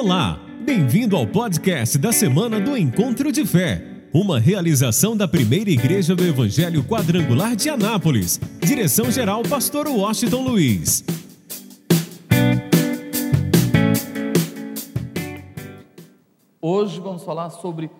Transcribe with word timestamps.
Olá, 0.00 0.38
bem-vindo 0.64 1.16
ao 1.16 1.26
podcast 1.26 1.98
da 1.98 2.12
semana 2.12 2.60
do 2.60 2.76
Encontro 2.76 3.32
de 3.32 3.44
Fé, 3.44 3.84
uma 4.14 4.38
realização 4.38 5.16
da 5.16 5.26
primeira 5.26 5.70
igreja 5.70 6.14
do 6.14 6.22
Evangelho 6.22 6.84
Quadrangular 6.84 7.56
de 7.56 7.68
Anápolis. 7.68 8.38
Direção-geral, 8.64 9.42
Pastor 9.42 9.88
Washington 9.88 10.42
Luiz. 10.44 11.04
Hoje 16.62 17.00
vamos 17.00 17.24
falar 17.24 17.50
sobre 17.50 17.90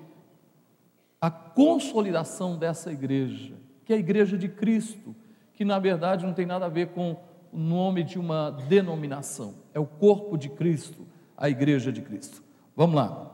a 1.20 1.32
consolidação 1.32 2.56
dessa 2.56 2.92
igreja, 2.92 3.54
que 3.84 3.92
é 3.92 3.96
a 3.96 3.98
igreja 3.98 4.38
de 4.38 4.48
Cristo, 4.48 5.16
que 5.52 5.64
na 5.64 5.80
verdade 5.80 6.24
não 6.24 6.32
tem 6.32 6.46
nada 6.46 6.66
a 6.66 6.68
ver 6.68 6.90
com 6.90 7.16
o 7.52 7.58
nome 7.58 8.04
de 8.04 8.20
uma 8.20 8.52
denominação, 8.68 9.54
é 9.74 9.80
o 9.80 9.86
corpo 9.86 10.38
de 10.38 10.48
Cristo, 10.48 11.07
a 11.38 11.48
igreja 11.48 11.92
de 11.92 12.02
Cristo. 12.02 12.42
Vamos 12.76 12.96
lá. 12.96 13.30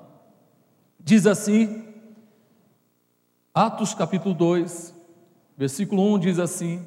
Diz 1.00 1.26
assim, 1.26 1.84
Atos 3.52 3.94
capítulo 3.94 4.34
2, 4.34 4.94
versículo 5.56 6.14
1 6.14 6.18
diz 6.18 6.38
assim: 6.38 6.86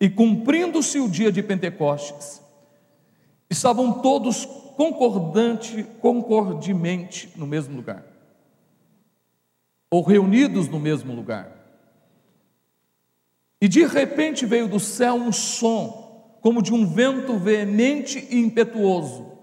E 0.00 0.08
cumprindo-se 0.08 1.00
o 1.00 1.08
dia 1.08 1.32
de 1.32 1.42
Pentecostes, 1.42 2.40
estavam 3.50 4.00
todos 4.00 4.44
concordante, 4.76 5.84
concordemente 6.00 7.32
no 7.34 7.46
mesmo 7.46 7.76
lugar, 7.76 8.04
ou 9.90 10.02
reunidos 10.02 10.68
no 10.68 10.78
mesmo 10.78 11.14
lugar. 11.14 11.52
E 13.60 13.68
de 13.68 13.84
repente 13.86 14.44
veio 14.44 14.68
do 14.68 14.78
céu 14.78 15.14
um 15.14 15.32
som, 15.32 16.36
como 16.42 16.62
de 16.62 16.74
um 16.74 16.86
vento 16.86 17.38
veemente 17.38 18.28
e 18.30 18.38
impetuoso, 18.38 19.35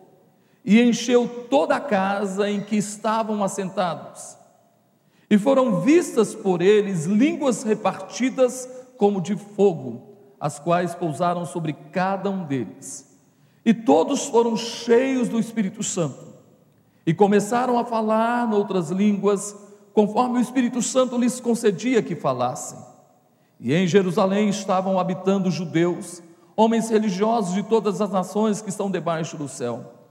e 0.64 0.82
encheu 0.82 1.28
toda 1.50 1.76
a 1.76 1.80
casa 1.80 2.50
em 2.50 2.62
que 2.62 2.76
estavam 2.76 3.44
assentados. 3.44 4.38
E 5.30 5.38
foram 5.38 5.82
vistas 5.82 6.34
por 6.34 6.62
eles 6.62 7.06
línguas 7.06 7.64
repartidas 7.64 8.70
como 8.98 9.20
de 9.20 9.36
fogo, 9.36 10.16
as 10.40 10.60
quais 10.60 10.96
pousaram 10.96 11.46
sobre 11.46 11.74
cada 11.92 12.30
um 12.30 12.46
deles. 12.46 13.18
E 13.66 13.74
todos 13.74 14.28
foram 14.28 14.56
cheios 14.56 15.30
do 15.30 15.40
Espírito 15.40 15.82
Santo 15.84 16.34
e 17.06 17.14
começaram 17.14 17.78
a 17.78 17.86
falar 17.86 18.48
noutras 18.48 18.90
línguas, 18.90 19.56
conforme 19.94 20.38
o 20.38 20.42
Espírito 20.42 20.82
Santo 20.82 21.18
lhes 21.18 21.40
concedia 21.40 22.02
que 22.02 22.16
falassem. 22.16 22.78
E 23.60 23.74
em 23.74 23.88
Jerusalém 23.88 24.50
estavam 24.50 25.00
habitando 25.00 25.52
judeus, 25.52 26.22
homens 26.56 26.90
religiosos 26.90 27.54
de 27.54 27.64
todas 27.64 28.02
as 28.02 28.10
nações 28.10 28.62
que 28.62 28.70
estão 28.70 28.90
debaixo 28.90 29.38
do 29.38 29.48
céu. 29.48 30.03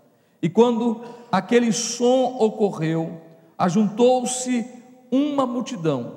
E 0.43 0.48
quando 0.51 1.03
aquele 1.31 1.73
som 1.73 2.37
ocorreu, 2.41 3.21
ajuntou-se 3.57 4.67
uma 5.09 5.47
multidão 5.47 6.17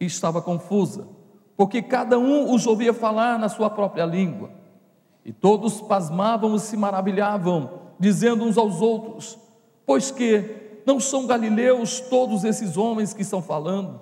e 0.00 0.06
estava 0.06 0.40
confusa, 0.40 1.06
porque 1.54 1.82
cada 1.82 2.18
um 2.18 2.54
os 2.54 2.66
ouvia 2.66 2.94
falar 2.94 3.38
na 3.38 3.50
sua 3.50 3.68
própria 3.68 4.06
língua. 4.06 4.50
E 5.22 5.32
todos 5.32 5.82
pasmavam 5.82 6.56
e 6.56 6.60
se 6.60 6.76
maravilhavam, 6.78 7.70
dizendo 8.00 8.44
uns 8.44 8.56
aos 8.56 8.80
outros: 8.80 9.38
Pois 9.84 10.10
que 10.10 10.80
não 10.86 10.98
são 10.98 11.26
galileus 11.26 12.00
todos 12.00 12.44
esses 12.44 12.78
homens 12.78 13.12
que 13.12 13.20
estão 13.20 13.42
falando? 13.42 14.00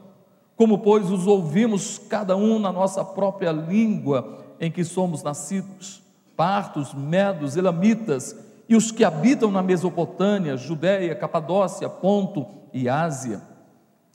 Como, 0.54 0.78
pois, 0.78 1.10
os 1.10 1.26
ouvimos 1.26 1.98
cada 1.98 2.36
um 2.36 2.60
na 2.60 2.70
nossa 2.70 3.04
própria 3.04 3.50
língua 3.50 4.44
em 4.60 4.70
que 4.70 4.84
somos 4.84 5.22
nascidos? 5.22 6.02
Partos, 6.36 6.94
medos, 6.94 7.56
elamitas 7.56 8.45
e 8.68 8.74
os 8.74 8.90
que 8.90 9.04
habitam 9.04 9.50
na 9.50 9.62
Mesopotâmia, 9.62 10.56
Judéia, 10.56 11.14
Capadócia, 11.14 11.88
Ponto 11.88 12.46
e 12.72 12.88
Ásia, 12.88 13.40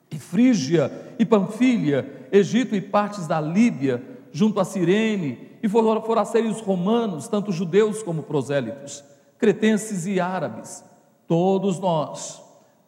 e 0.09 0.19
Frígia 0.19 0.91
e 1.17 1.25
Panfilha, 1.25 2.27
Egito 2.31 2.75
e 2.75 2.81
partes 2.81 3.27
da 3.27 3.39
Líbia, 3.39 4.03
junto 4.31 4.59
a 4.59 4.65
Cirene, 4.65 5.49
e 5.63 5.69
forasteiros 5.69 6.59
romanos, 6.59 7.27
tanto 7.27 7.51
judeus 7.51 8.01
como 8.01 8.23
prosélitos, 8.23 9.03
cretenses 9.37 10.05
e 10.05 10.19
árabes, 10.19 10.83
todos 11.27 11.79
nós 11.79 12.41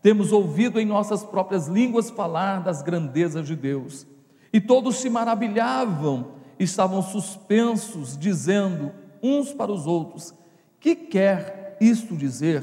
temos 0.04 0.34
ouvido 0.34 0.82
em 0.82 0.86
nossas 0.86 1.24
próprias 1.24 1.68
línguas 1.68 2.10
falar 2.10 2.62
das 2.62 2.82
grandezas 2.82 3.48
de 3.48 3.56
Deus, 3.56 4.06
e 4.52 4.60
todos 4.60 4.98
se 4.98 5.10
maravilhavam, 5.10 6.34
estavam 6.60 7.02
suspensos, 7.02 8.18
dizendo 8.18 8.92
uns 9.24 9.54
para 9.54 9.72
os 9.72 9.88
outros: 9.88 10.34
Que 10.84 10.98
quer 10.98 11.78
isto 11.80 12.14
dizer? 12.14 12.62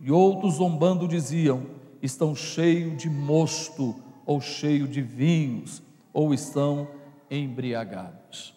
E 0.00 0.12
outros 0.12 0.54
zombando 0.54 1.08
diziam: 1.08 1.66
Estão 2.00 2.32
cheios 2.32 2.96
de 2.96 3.10
mosto, 3.10 3.96
ou 4.24 4.40
cheios 4.40 4.88
de 4.88 5.02
vinhos, 5.02 5.82
ou 6.12 6.32
estão 6.32 6.86
embriagados. 7.28 8.54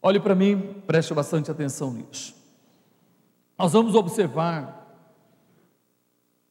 Olhe 0.00 0.20
para 0.20 0.32
mim, 0.32 0.76
preste 0.86 1.12
bastante 1.12 1.50
atenção 1.50 1.92
nisso. 1.92 2.36
Nós 3.58 3.72
vamos 3.72 3.96
observar 3.96 4.96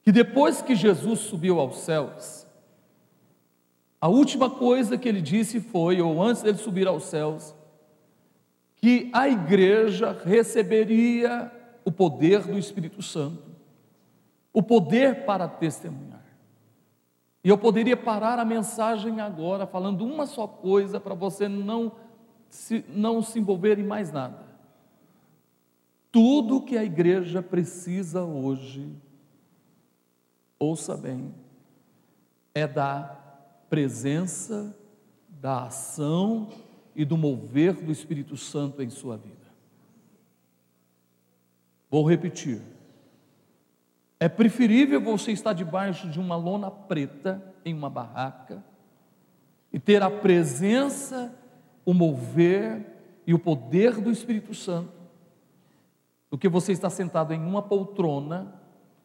que 0.02 0.12
depois 0.12 0.60
que 0.60 0.76
Jesus 0.76 1.20
subiu 1.20 1.58
aos 1.58 1.78
céus, 1.78 2.46
a 3.98 4.08
última 4.08 4.50
coisa 4.50 4.98
que 4.98 5.08
ele 5.08 5.22
disse 5.22 5.60
foi, 5.60 5.98
ou 6.02 6.22
antes 6.22 6.42
dele 6.42 6.58
subir 6.58 6.86
aos 6.86 7.04
céus, 7.04 7.54
que 8.84 9.08
a 9.14 9.26
igreja 9.26 10.12
receberia 10.12 11.50
o 11.86 11.90
poder 11.90 12.42
do 12.42 12.58
Espírito 12.58 13.00
Santo, 13.00 13.42
o 14.52 14.62
poder 14.62 15.24
para 15.24 15.48
testemunhar. 15.48 16.22
E 17.42 17.48
eu 17.48 17.56
poderia 17.56 17.96
parar 17.96 18.38
a 18.38 18.44
mensagem 18.44 19.22
agora 19.22 19.66
falando 19.66 20.04
uma 20.04 20.26
só 20.26 20.46
coisa 20.46 21.00
para 21.00 21.14
você 21.14 21.48
não 21.48 21.92
se, 22.50 22.84
não 22.90 23.22
se 23.22 23.38
envolver 23.38 23.78
em 23.78 23.84
mais 23.84 24.12
nada. 24.12 24.44
Tudo 26.12 26.60
que 26.60 26.76
a 26.76 26.84
igreja 26.84 27.40
precisa 27.40 28.22
hoje, 28.22 28.86
ouça 30.58 30.94
bem, 30.94 31.34
é 32.54 32.66
da 32.66 33.16
presença, 33.70 34.76
da 35.40 35.68
ação 35.68 36.50
e 36.94 37.04
do 37.04 37.16
mover 37.16 37.74
do 37.74 37.90
Espírito 37.90 38.36
Santo 38.36 38.82
em 38.82 38.90
sua 38.90 39.16
vida. 39.16 39.44
Vou 41.90 42.08
repetir. 42.08 42.60
É 44.18 44.28
preferível 44.28 45.00
você 45.00 45.32
estar 45.32 45.52
debaixo 45.52 46.08
de 46.08 46.18
uma 46.18 46.36
lona 46.36 46.70
preta 46.70 47.42
em 47.64 47.74
uma 47.74 47.90
barraca 47.90 48.64
e 49.72 49.78
ter 49.78 50.02
a 50.02 50.10
presença 50.10 51.34
o 51.84 51.92
mover 51.92 52.84
e 53.26 53.34
o 53.34 53.38
poder 53.38 54.00
do 54.00 54.10
Espírito 54.10 54.54
Santo 54.54 54.92
do 56.30 56.38
que 56.38 56.48
você 56.48 56.72
está 56.72 56.90
sentado 56.90 57.32
em 57.32 57.40
uma 57.40 57.62
poltrona 57.62 58.60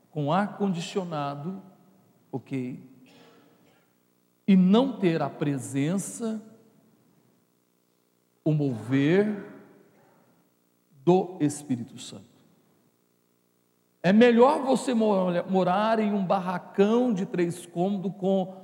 com 0.09 0.31
ar 0.31 0.57
condicionado, 0.57 1.61
ok? 2.31 2.83
E 4.47 4.55
não 4.55 4.97
ter 4.97 5.21
a 5.21 5.29
presença, 5.29 6.41
o 8.43 8.51
mover 8.51 9.45
do 11.03 11.37
Espírito 11.39 11.97
Santo. 11.97 12.29
É 14.01 14.13
melhor 14.13 14.63
você 14.63 14.93
morar 14.93 15.99
em 15.99 16.13
um 16.13 16.25
barracão 16.25 17.13
de 17.13 17.25
três 17.25 17.65
cômodos 17.65 18.13
com 18.17 18.55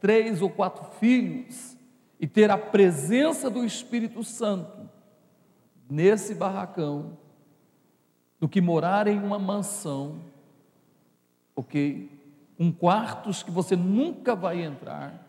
três 0.00 0.40
ou 0.40 0.50
quatro 0.50 0.84
filhos 0.98 1.76
e 2.20 2.26
ter 2.26 2.50
a 2.50 2.58
presença 2.58 3.50
do 3.50 3.64
Espírito 3.64 4.22
Santo 4.22 4.88
nesse 5.90 6.34
barracão 6.34 7.18
do 8.38 8.48
que 8.48 8.60
morar 8.60 9.06
em 9.08 9.18
uma 9.18 9.38
mansão, 9.38 10.20
ok? 11.56 12.10
Com 12.56 12.70
quartos 12.70 13.42
que 13.42 13.50
você 13.50 13.74
nunca 13.74 14.36
vai 14.36 14.62
entrar, 14.62 15.26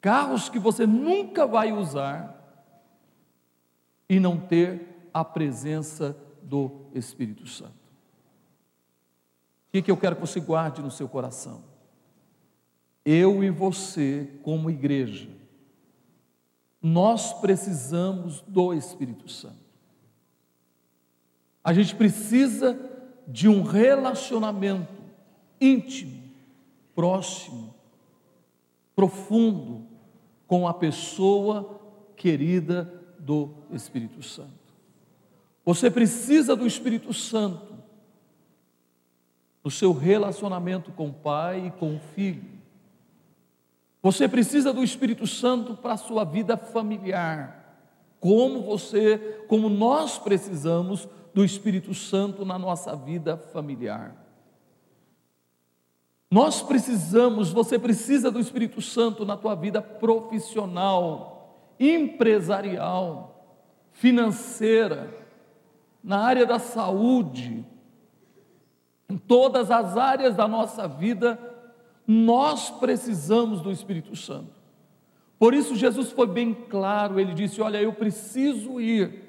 carros 0.00 0.48
que 0.48 0.58
você 0.58 0.86
nunca 0.86 1.46
vai 1.46 1.72
usar 1.72 2.35
e 4.08 4.20
não 4.20 4.38
ter 4.38 5.08
a 5.12 5.24
presença 5.24 6.16
do 6.42 6.86
Espírito 6.94 7.46
Santo. 7.46 7.74
O 9.68 9.72
que, 9.72 9.82
que 9.82 9.90
eu 9.90 9.96
quero 9.96 10.16
que 10.16 10.20
você 10.20 10.40
guarde 10.40 10.80
no 10.80 10.90
seu 10.90 11.08
coração? 11.08 11.64
Eu 13.04 13.42
e 13.42 13.50
você, 13.50 14.30
como 14.42 14.70
igreja, 14.70 15.28
nós 16.80 17.32
precisamos 17.32 18.42
do 18.42 18.72
Espírito 18.72 19.28
Santo. 19.28 19.66
A 21.62 21.72
gente 21.72 21.94
precisa 21.96 22.78
de 23.26 23.48
um 23.48 23.62
relacionamento 23.62 25.02
íntimo, 25.60 26.22
próximo, 26.94 27.74
profundo 28.94 29.84
com 30.46 30.68
a 30.68 30.72
pessoa 30.72 31.80
querida 32.16 32.92
do 33.26 33.50
Espírito 33.72 34.22
Santo. 34.22 34.74
Você 35.64 35.90
precisa 35.90 36.54
do 36.54 36.64
Espírito 36.64 37.12
Santo 37.12 37.74
no 39.64 39.70
seu 39.70 39.92
relacionamento 39.92 40.92
com 40.92 41.08
o 41.08 41.12
pai 41.12 41.66
e 41.66 41.70
com 41.72 41.96
o 41.96 42.00
filho. 42.14 42.56
Você 44.00 44.28
precisa 44.28 44.72
do 44.72 44.84
Espírito 44.84 45.26
Santo 45.26 45.74
para 45.74 45.94
a 45.94 45.98
sua 45.98 46.22
vida 46.22 46.56
familiar. 46.56 47.64
Como 48.20 48.62
você, 48.62 49.18
como 49.48 49.68
nós 49.68 50.18
precisamos 50.18 51.08
do 51.34 51.44
Espírito 51.44 51.92
Santo 51.92 52.44
na 52.44 52.56
nossa 52.56 52.94
vida 52.94 53.36
familiar. 53.36 54.14
Nós 56.30 56.62
precisamos, 56.62 57.50
você 57.50 57.78
precisa 57.78 58.30
do 58.30 58.38
Espírito 58.38 58.80
Santo 58.80 59.24
na 59.24 59.36
tua 59.36 59.54
vida 59.54 59.82
profissional, 59.82 61.35
empresarial, 61.78 63.54
financeira, 63.92 65.14
na 66.02 66.20
área 66.20 66.46
da 66.46 66.58
saúde, 66.58 67.64
em 69.08 69.16
todas 69.16 69.70
as 69.70 69.96
áreas 69.96 70.36
da 70.36 70.46
nossa 70.46 70.86
vida, 70.86 71.38
nós 72.06 72.70
precisamos 72.70 73.60
do 73.60 73.70
Espírito 73.72 74.14
Santo. 74.14 74.54
Por 75.38 75.52
isso, 75.52 75.74
Jesus 75.74 76.12
foi 76.12 76.26
bem 76.26 76.54
claro, 76.54 77.20
ele 77.20 77.34
disse: 77.34 77.60
Olha, 77.60 77.80
eu 77.80 77.92
preciso 77.92 78.80
ir, 78.80 79.26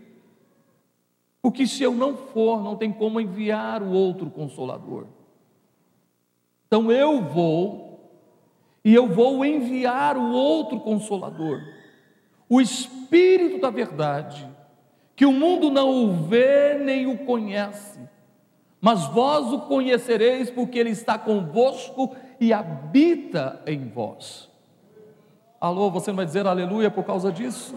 porque 1.41 1.65
se 1.65 1.83
eu 1.83 1.93
não 1.93 2.15
for, 2.15 2.63
não 2.63 2.75
tem 2.75 2.91
como 2.91 3.19
enviar 3.19 3.81
o 3.81 3.91
outro 3.91 4.29
consolador. 4.29 5.07
Então 6.67 6.91
eu 6.91 7.21
vou, 7.21 8.11
e 8.83 8.93
eu 8.93 9.07
vou 9.07 9.43
enviar 9.43 10.17
o 10.17 10.31
outro 10.31 10.79
consolador, 10.79 11.61
o 12.49 12.61
Espírito 12.61 13.59
da 13.59 13.69
Verdade, 13.69 14.47
que 15.15 15.25
o 15.25 15.31
mundo 15.31 15.69
não 15.69 15.89
o 15.89 16.23
vê 16.27 16.75
nem 16.75 17.07
o 17.07 17.25
conhece 17.25 17.99
mas 18.79 19.05
vós 19.07 19.51
o 19.51 19.61
conhecereis 19.61 20.49
porque 20.49 20.77
ele 20.77 20.91
está 20.91 21.17
convosco 21.17 22.15
e 22.39 22.53
habita 22.53 23.61
em 23.65 23.89
vós. 23.89 24.49
Alô, 25.59 25.89
você 25.89 26.11
não 26.11 26.15
vai 26.15 26.25
dizer 26.25 26.45
aleluia 26.45 26.91
por 26.91 27.03
causa 27.03 27.31
disso? 27.31 27.75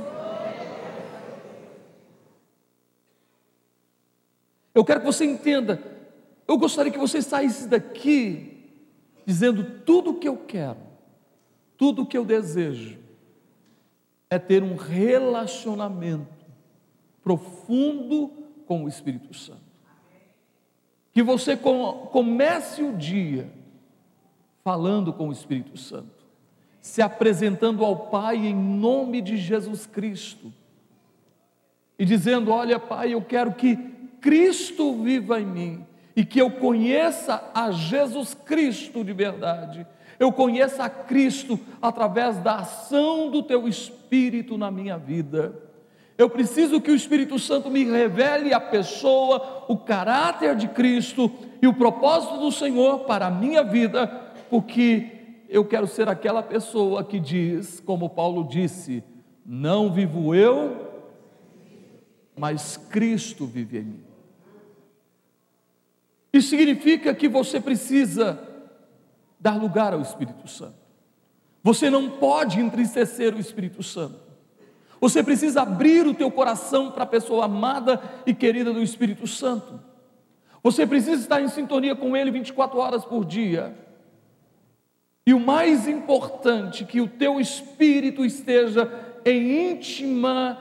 Eu 4.75 4.85
quero 4.85 5.01
que 5.01 5.07
você 5.07 5.25
entenda. 5.25 5.83
Eu 6.47 6.59
gostaria 6.59 6.93
que 6.93 6.99
você 6.99 7.23
saísse 7.23 7.67
daqui 7.67 8.71
dizendo 9.25 9.81
tudo 9.85 10.11
o 10.11 10.15
que 10.15 10.29
eu 10.29 10.37
quero, 10.37 10.79
tudo 11.77 12.03
o 12.03 12.07
que 12.07 12.19
eu 12.19 12.25
desejo 12.25 12.99
é 14.31 14.39
ter 14.39 14.63
um 14.63 14.77
relacionamento 14.77 16.47
profundo 17.23 18.31
com 18.67 18.85
o 18.85 18.89
Espírito 18.89 19.35
Santo 19.35 19.71
que 21.13 21.23
você 21.23 21.57
comece 21.57 22.83
o 22.83 22.97
dia 22.97 23.51
falando 24.63 25.13
com 25.13 25.29
o 25.29 25.33
Espírito 25.33 25.77
Santo, 25.77 26.25
se 26.81 27.03
apresentando 27.03 27.85
ao 27.85 28.09
Pai 28.09 28.37
em 28.37 28.55
nome 28.55 29.21
de 29.21 29.37
Jesus 29.37 29.87
Cristo 29.87 30.53
e 31.99 32.05
dizendo: 32.05 32.51
Olha, 32.51 32.79
Pai, 32.79 33.15
eu 33.15 33.23
quero 33.23 33.53
que 33.55 33.77
Cristo 34.21 35.03
viva 35.03 35.41
em 35.41 35.47
mim 35.47 35.87
e 36.15 36.25
que 36.25 36.41
eu 36.41 36.51
conheça 36.51 37.51
a 37.55 37.71
Jesus 37.71 38.35
Cristo 38.35 39.05
de 39.05 39.13
verdade. 39.13 39.87
Eu 40.21 40.31
conheça 40.31 40.85
a 40.85 40.91
Cristo 40.91 41.59
através 41.81 42.37
da 42.37 42.57
ação 42.57 43.31
do 43.31 43.43
Teu 43.43 43.67
Espírito 43.67 44.59
na 44.59 44.71
minha 44.71 44.99
vida. 44.99 45.59
Eu 46.19 46.29
preciso 46.29 46.79
que 46.79 46.91
o 46.91 46.95
Espírito 46.95 47.39
Santo 47.39 47.71
me 47.71 47.85
revele 47.85 48.53
a 48.53 48.61
pessoa, 48.61 49.65
o 49.67 49.79
caráter 49.79 50.55
de 50.55 50.69
Cristo 50.69 51.33
e 51.63 51.67
o 51.67 51.73
propósito 51.73 52.37
do 52.37 52.53
Senhor 52.53 53.07
para 53.07 53.29
a 53.29 53.31
minha 53.31 53.65
vida, 53.65 54.07
porque 54.51 55.07
eu 55.49 55.65
quero 55.65 55.87
ser 55.87 56.07
aquela 56.07 56.43
pessoa 56.43 57.03
que 57.03 57.19
diz, 57.19 57.81
como 57.81 58.11
Paulo 58.11 58.47
disse: 58.47 59.03
Não 59.47 59.91
vivo 59.91 60.35
eu, 60.35 60.87
mas 62.37 62.77
Cristo 62.77 63.47
vive 63.47 63.79
em 63.79 63.85
mim. 63.85 64.05
Isso 66.31 66.51
significa 66.51 67.15
que 67.15 67.27
você 67.27 67.59
precisa 67.59 68.50
dar 69.41 69.57
lugar 69.61 69.95
ao 69.95 70.01
Espírito 70.01 70.47
Santo. 70.47 70.79
Você 71.63 71.89
não 71.91 72.11
pode 72.11 72.61
entristecer 72.61 73.35
o 73.35 73.41
Espírito 73.41 73.83
Santo. 73.83 74.31
Você 75.01 75.23
precisa 75.23 75.63
abrir 75.63 76.07
o 76.07 76.15
teu 76.15 76.31
coração 76.31 76.91
para 76.91 77.05
a 77.05 77.07
pessoa 77.07 77.47
amada 77.47 78.01
e 78.27 78.35
querida 78.35 78.73
do 78.73 78.83
Espírito 78.83 79.27
Santo. 79.27 79.81
Você 80.63 80.87
precisa 80.87 81.23
estar 81.23 81.41
em 81.41 81.49
sintonia 81.49 81.97
com 81.97 82.15
Ele 82.15 82.31
24 82.31 82.79
horas 82.79 83.05
por 83.05 83.25
dia. 83.25 83.75
E 85.27 85.33
o 85.33 85.41
mais 85.41 85.89
importante, 85.89 86.85
que 86.85 87.01
o 87.01 87.09
teu 87.09 87.41
espírito 87.41 88.25
esteja 88.25 88.91
em 89.25 89.71
íntima 89.71 90.59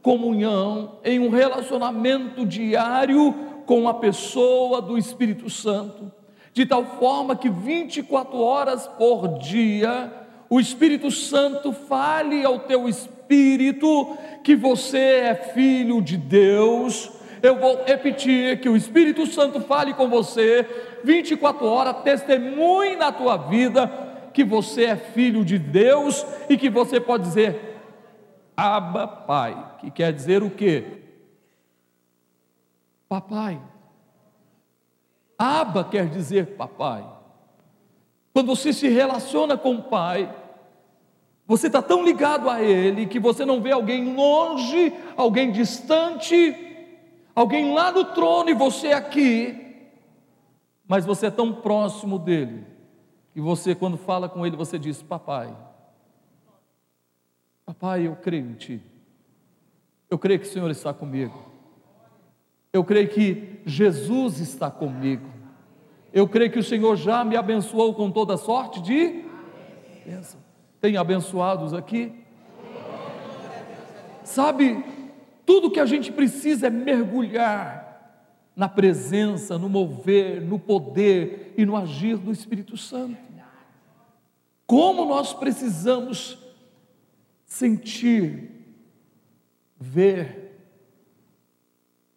comunhão, 0.00 0.98
em 1.02 1.18
um 1.18 1.28
relacionamento 1.28 2.46
diário 2.46 3.34
com 3.66 3.88
a 3.88 3.94
pessoa 3.94 4.80
do 4.80 4.96
Espírito 4.96 5.50
Santo, 5.50 6.12
de 6.56 6.64
tal 6.64 6.86
forma 6.98 7.36
que 7.36 7.50
24 7.50 8.40
horas 8.40 8.86
por 8.86 9.38
dia 9.40 10.10
o 10.48 10.58
Espírito 10.58 11.10
Santo 11.10 11.70
fale 11.70 12.46
ao 12.46 12.60
teu 12.60 12.88
espírito 12.88 14.16
que 14.42 14.56
você 14.56 14.98
é 14.98 15.34
filho 15.34 16.00
de 16.00 16.16
Deus. 16.16 17.12
Eu 17.42 17.60
vou 17.60 17.84
repetir 17.84 18.58
que 18.58 18.70
o 18.70 18.74
Espírito 18.74 19.26
Santo 19.26 19.60
fale 19.60 19.92
com 19.92 20.08
você 20.08 20.66
24 21.04 21.66
horas, 21.66 22.02
testemunhe 22.02 22.96
na 22.96 23.12
tua 23.12 23.36
vida 23.36 23.86
que 24.32 24.42
você 24.42 24.84
é 24.84 24.96
filho 24.96 25.44
de 25.44 25.58
Deus 25.58 26.24
e 26.48 26.56
que 26.56 26.70
você 26.70 26.98
pode 26.98 27.24
dizer 27.24 27.82
Abba 28.56 29.06
Pai, 29.06 29.74
que 29.78 29.90
quer 29.90 30.10
dizer 30.10 30.42
o 30.42 30.48
quê? 30.48 31.02
Papai. 33.06 33.60
Abba 35.38 35.84
quer 35.84 36.08
dizer 36.08 36.56
papai. 36.56 37.06
Quando 38.32 38.54
você 38.54 38.72
se 38.72 38.88
relaciona 38.88 39.56
com 39.56 39.76
o 39.76 39.82
Pai, 39.84 40.30
você 41.46 41.68
está 41.68 41.80
tão 41.80 42.04
ligado 42.04 42.50
a 42.50 42.62
Ele 42.62 43.06
que 43.06 43.18
você 43.18 43.46
não 43.46 43.62
vê 43.62 43.72
alguém 43.72 44.14
longe, 44.14 44.92
alguém 45.16 45.50
distante, 45.50 46.54
alguém 47.34 47.72
lá 47.72 47.90
no 47.90 48.04
trono 48.04 48.50
e 48.50 48.54
você 48.54 48.92
aqui, 48.92 49.88
mas 50.86 51.04
você 51.04 51.26
é 51.26 51.30
tão 51.30 51.52
próximo 51.52 52.18
dele 52.18 52.64
que 53.32 53.40
você, 53.40 53.74
quando 53.74 53.96
fala 53.96 54.28
com 54.28 54.46
ele, 54.46 54.56
você 54.56 54.78
diz: 54.78 55.02
Papai, 55.02 55.54
Papai, 57.64 58.06
eu 58.06 58.16
creio 58.16 58.50
em 58.50 58.54
Ti, 58.54 58.82
eu 60.08 60.18
creio 60.18 60.40
que 60.40 60.46
o 60.46 60.50
Senhor 60.50 60.70
está 60.70 60.94
comigo, 60.94 61.38
eu 62.76 62.84
creio 62.84 63.08
que 63.08 63.60
Jesus 63.64 64.38
está 64.38 64.70
comigo, 64.70 65.28
eu 66.12 66.28
creio 66.28 66.50
que 66.50 66.58
o 66.58 66.64
Senhor 66.64 66.96
já 66.96 67.24
me 67.24 67.36
abençoou 67.36 67.94
com 67.94 68.10
toda 68.10 68.36
sorte 68.36 68.80
de 68.80 69.24
bênção. 70.04 70.40
Tem 70.80 70.96
abençoados 70.96 71.74
aqui? 71.74 72.12
Sabe, 74.22 74.84
tudo 75.44 75.70
que 75.70 75.80
a 75.80 75.86
gente 75.86 76.12
precisa 76.12 76.68
é 76.68 76.70
mergulhar 76.70 77.86
na 78.54 78.68
presença, 78.68 79.58
no 79.58 79.68
mover, 79.68 80.40
no 80.40 80.58
poder 80.58 81.54
e 81.56 81.66
no 81.66 81.76
agir 81.76 82.16
do 82.16 82.32
Espírito 82.32 82.76
Santo. 82.76 83.16
Como 84.66 85.04
nós 85.04 85.32
precisamos 85.32 86.38
sentir, 87.44 88.50
ver 89.78 90.45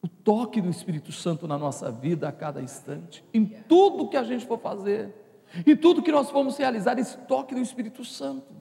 o 0.01 0.07
toque 0.07 0.61
do 0.61 0.69
Espírito 0.69 1.11
Santo 1.11 1.47
na 1.47 1.57
nossa 1.57 1.91
vida 1.91 2.27
a 2.27 2.31
cada 2.31 2.61
instante, 2.61 3.23
em 3.33 3.45
tudo 3.45 4.07
que 4.07 4.17
a 4.17 4.23
gente 4.23 4.45
for 4.45 4.59
fazer. 4.59 5.13
E 5.65 5.75
tudo 5.75 6.03
que 6.03 6.11
nós 6.11 6.29
formos 6.29 6.57
realizar, 6.57 6.99
esse 6.99 7.17
toque 7.19 7.55
do 7.55 7.61
Espírito 7.61 8.05
Santo. 8.05 8.53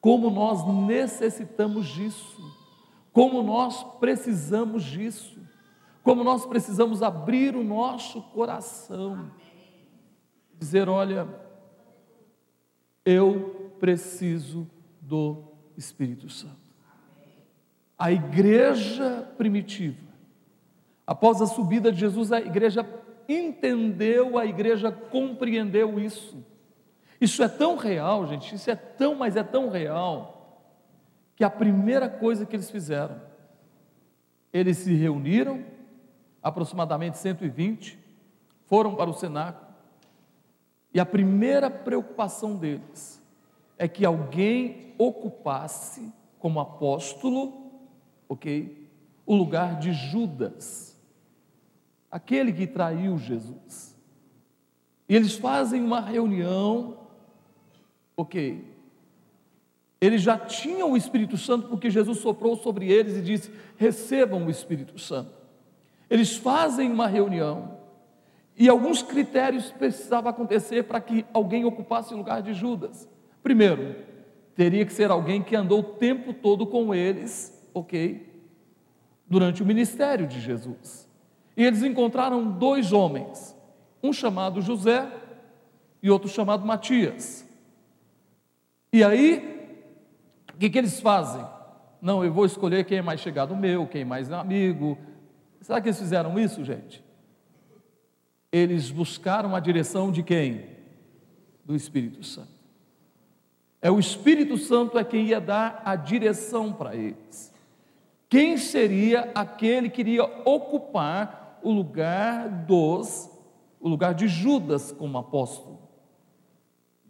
Como 0.00 0.30
nós 0.30 0.64
necessitamos 0.86 1.86
disso, 1.86 2.56
como 3.12 3.42
nós 3.42 3.82
precisamos 3.98 4.84
disso, 4.84 5.38
como 6.04 6.22
nós 6.22 6.46
precisamos 6.46 7.02
abrir 7.02 7.56
o 7.56 7.64
nosso 7.64 8.22
coração, 8.22 9.30
dizer: 10.58 10.88
olha, 10.88 11.26
eu 13.04 13.72
preciso 13.80 14.68
do 15.00 15.44
Espírito 15.76 16.28
Santo. 16.28 16.67
A 17.98 18.12
igreja 18.12 19.28
primitiva, 19.36 19.98
após 21.06 21.42
a 21.42 21.46
subida 21.46 21.90
de 21.90 21.98
Jesus, 21.98 22.30
a 22.30 22.40
igreja 22.40 22.86
entendeu, 23.28 24.38
a 24.38 24.46
igreja 24.46 24.90
compreendeu 24.92 25.98
isso. 25.98 26.44
Isso 27.20 27.42
é 27.42 27.48
tão 27.48 27.76
real, 27.76 28.26
gente, 28.26 28.54
isso 28.54 28.70
é 28.70 28.76
tão, 28.76 29.16
mas 29.16 29.36
é 29.36 29.42
tão 29.42 29.68
real, 29.68 30.62
que 31.34 31.42
a 31.42 31.50
primeira 31.50 32.08
coisa 32.08 32.46
que 32.46 32.54
eles 32.54 32.70
fizeram, 32.70 33.20
eles 34.52 34.78
se 34.78 34.94
reuniram, 34.94 35.64
aproximadamente 36.42 37.18
120, 37.18 37.98
foram 38.66 38.94
para 38.94 39.10
o 39.10 39.14
cenáculo, 39.14 39.66
e 40.94 41.00
a 41.00 41.04
primeira 41.04 41.68
preocupação 41.68 42.56
deles 42.56 43.22
é 43.76 43.86
que 43.86 44.04
alguém 44.06 44.94
ocupasse 44.96 46.12
como 46.38 46.60
apóstolo, 46.60 47.67
ok, 48.28 48.88
o 49.24 49.34
lugar 49.34 49.78
de 49.78 49.92
Judas, 49.92 50.96
aquele 52.10 52.52
que 52.52 52.66
traiu 52.66 53.18
Jesus. 53.18 53.96
E 55.08 55.16
eles 55.16 55.34
fazem 55.34 55.82
uma 55.82 56.00
reunião, 56.00 56.98
ok. 58.16 58.64
Eles 60.00 60.22
já 60.22 60.38
tinham 60.38 60.92
o 60.92 60.96
Espírito 60.96 61.36
Santo 61.36 61.68
porque 61.68 61.90
Jesus 61.90 62.18
soprou 62.18 62.56
sobre 62.56 62.90
eles 62.90 63.16
e 63.16 63.22
disse: 63.22 63.50
recebam 63.76 64.46
o 64.46 64.50
Espírito 64.50 64.98
Santo. 64.98 65.32
Eles 66.08 66.36
fazem 66.36 66.90
uma 66.90 67.06
reunião 67.06 67.78
e 68.56 68.68
alguns 68.68 69.02
critérios 69.02 69.70
precisavam 69.70 70.30
acontecer 70.30 70.84
para 70.84 71.00
que 71.00 71.24
alguém 71.32 71.64
ocupasse 71.64 72.14
o 72.14 72.16
lugar 72.16 72.42
de 72.42 72.54
Judas. 72.54 73.08
Primeiro, 73.42 73.96
teria 74.54 74.84
que 74.84 74.92
ser 74.92 75.10
alguém 75.10 75.42
que 75.42 75.54
andou 75.54 75.80
o 75.80 75.94
tempo 75.94 76.32
todo 76.32 76.66
com 76.66 76.94
eles, 76.94 77.57
ok? 77.74 78.26
Durante 79.26 79.62
o 79.62 79.66
ministério 79.66 80.26
de 80.26 80.40
Jesus. 80.40 81.08
E 81.56 81.64
eles 81.64 81.82
encontraram 81.82 82.50
dois 82.50 82.92
homens, 82.92 83.56
um 84.02 84.12
chamado 84.12 84.62
José 84.62 85.10
e 86.02 86.10
outro 86.10 86.28
chamado 86.28 86.64
Matias. 86.64 87.46
E 88.92 89.02
aí, 89.02 89.76
o 90.54 90.58
que, 90.58 90.70
que 90.70 90.78
eles 90.78 91.00
fazem? 91.00 91.44
Não, 92.00 92.24
eu 92.24 92.32
vou 92.32 92.46
escolher 92.46 92.84
quem 92.84 92.98
é 92.98 93.02
mais 93.02 93.20
chegado 93.20 93.56
meu, 93.56 93.86
quem 93.86 94.02
é 94.02 94.04
mais 94.04 94.30
amigo. 94.30 94.96
Será 95.60 95.80
que 95.80 95.88
eles 95.88 95.98
fizeram 95.98 96.38
isso, 96.38 96.64
gente? 96.64 97.02
eles 98.50 98.90
buscaram 98.90 99.54
a 99.54 99.60
direção 99.60 100.10
de 100.10 100.22
quem? 100.22 100.66
Do 101.64 101.74
Espírito 101.74 102.24
Santo. 102.24 102.58
É 103.80 103.90
o 103.90 103.98
Espírito 103.98 104.56
Santo 104.56 104.98
é 104.98 105.04
quem 105.04 105.26
ia 105.26 105.40
dar 105.40 105.82
a 105.84 105.94
direção 105.94 106.72
para 106.72 106.96
eles. 106.96 107.52
Quem 108.28 108.58
seria 108.58 109.30
aquele 109.34 109.88
que 109.88 110.02
iria 110.02 110.24
ocupar 110.44 111.58
o 111.62 111.72
lugar 111.72 112.48
dos, 112.48 113.30
o 113.80 113.88
lugar 113.88 114.14
de 114.14 114.28
Judas 114.28 114.92
como 114.92 115.16
apóstolo? 115.16 115.78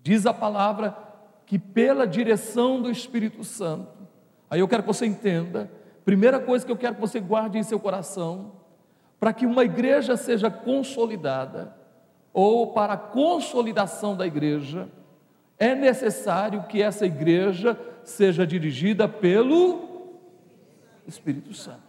Diz 0.01 0.27
a 0.27 0.33
palavra 0.33 0.97
que 1.45 1.59
pela 1.59 2.07
direção 2.07 2.81
do 2.81 2.91
Espírito 2.91 3.43
Santo, 3.43 4.07
aí 4.49 4.61
eu 4.61 4.69
quero 4.69 4.83
que 4.83 4.87
você 4.87 5.07
entenda, 5.07 5.71
primeira 6.05 6.39
coisa 6.39 6.65
que 6.65 6.71
eu 6.71 6.77
quero 6.77 6.95
que 6.95 7.01
você 7.01 7.19
guarde 7.19 7.59
em 7.59 7.63
seu 7.63 7.81
coração, 7.81 8.53
para 9.19 9.33
que 9.33 9.45
uma 9.45 9.65
igreja 9.65 10.17
seja 10.17 10.51
consolidada, 10.51 11.75
ou 12.33 12.69
para 12.69 12.93
a 12.93 12.99
consolidação 12.99 14.17
da 14.17 14.25
igreja, 14.25 14.89
é 15.59 15.75
necessário 15.75 16.63
que 16.69 16.81
essa 16.81 17.05
igreja 17.05 17.77
seja 18.05 18.47
dirigida 18.47 19.09
pelo 19.09 19.88
Espírito 21.09 21.55
Santo. 21.55 21.89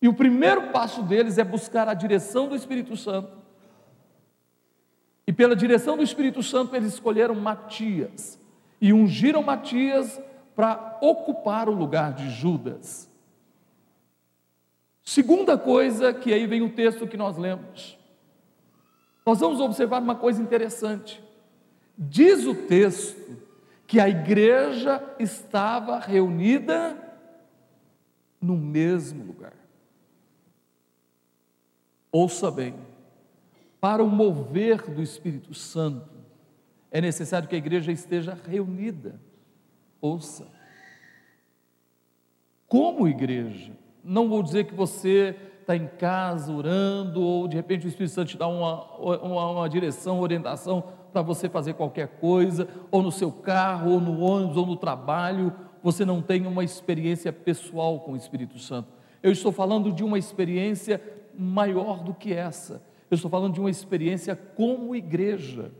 E 0.00 0.08
o 0.08 0.14
primeiro 0.14 0.70
passo 0.70 1.02
deles 1.02 1.38
é 1.38 1.44
buscar 1.44 1.88
a 1.88 1.94
direção 1.94 2.48
do 2.48 2.54
Espírito 2.54 2.96
Santo. 2.96 3.36
E 5.26 5.32
pela 5.32 5.56
direção 5.56 5.96
do 5.96 6.02
Espírito 6.02 6.42
Santo, 6.42 6.74
eles 6.74 6.94
escolheram 6.94 7.34
Matias 7.34 8.38
e 8.80 8.92
ungiram 8.92 9.42
Matias 9.42 10.20
para 10.54 10.98
ocupar 11.00 11.68
o 11.68 11.74
lugar 11.74 12.12
de 12.12 12.30
Judas. 12.30 13.08
Segunda 15.04 15.58
coisa, 15.58 16.12
que 16.12 16.32
aí 16.32 16.46
vem 16.46 16.62
o 16.62 16.70
texto 16.70 17.06
que 17.06 17.16
nós 17.16 17.36
lemos. 17.36 17.98
Nós 19.24 19.40
vamos 19.40 19.60
observar 19.60 20.00
uma 20.00 20.14
coisa 20.14 20.40
interessante. 20.40 21.22
Diz 21.96 22.46
o 22.46 22.54
texto 22.54 23.36
que 23.86 23.98
a 23.98 24.08
igreja 24.08 25.02
estava 25.18 25.98
reunida 25.98 27.07
no 28.48 28.56
mesmo 28.56 29.26
lugar. 29.26 29.52
Ouça 32.10 32.50
bem, 32.50 32.74
para 33.78 34.02
o 34.02 34.08
mover 34.08 34.90
do 34.90 35.02
Espírito 35.02 35.52
Santo, 35.52 36.08
é 36.90 36.98
necessário 36.98 37.46
que 37.46 37.54
a 37.54 37.58
igreja 37.58 37.92
esteja 37.92 38.32
reunida. 38.48 39.20
Ouça. 40.00 40.46
Como 42.66 43.06
igreja, 43.06 43.76
não 44.02 44.30
vou 44.30 44.42
dizer 44.42 44.64
que 44.64 44.74
você 44.74 45.36
está 45.60 45.76
em 45.76 45.86
casa 45.86 46.50
orando, 46.50 47.20
ou 47.20 47.46
de 47.46 47.54
repente 47.54 47.84
o 47.84 47.88
Espírito 47.88 48.14
Santo 48.14 48.28
te 48.28 48.38
dá 48.38 48.48
uma, 48.48 48.96
uma, 48.96 49.50
uma 49.50 49.68
direção, 49.68 50.20
orientação 50.20 50.82
para 51.12 51.20
você 51.20 51.50
fazer 51.50 51.74
qualquer 51.74 52.08
coisa, 52.18 52.66
ou 52.90 53.02
no 53.02 53.12
seu 53.12 53.30
carro, 53.30 53.92
ou 53.92 54.00
no 54.00 54.18
ônibus, 54.20 54.56
ou 54.56 54.64
no 54.64 54.76
trabalho, 54.76 55.52
você 55.82 56.04
não 56.04 56.20
tem 56.22 56.46
uma 56.46 56.64
experiência 56.64 57.32
pessoal 57.32 58.00
com 58.00 58.12
o 58.12 58.16
Espírito 58.16 58.58
Santo. 58.58 58.92
Eu 59.22 59.32
estou 59.32 59.52
falando 59.52 59.92
de 59.92 60.04
uma 60.04 60.18
experiência 60.18 61.02
maior 61.34 62.02
do 62.02 62.14
que 62.14 62.32
essa. 62.32 62.82
Eu 63.10 63.14
estou 63.14 63.30
falando 63.30 63.54
de 63.54 63.60
uma 63.60 63.70
experiência 63.70 64.36
como 64.36 64.94
igreja. 64.94 65.72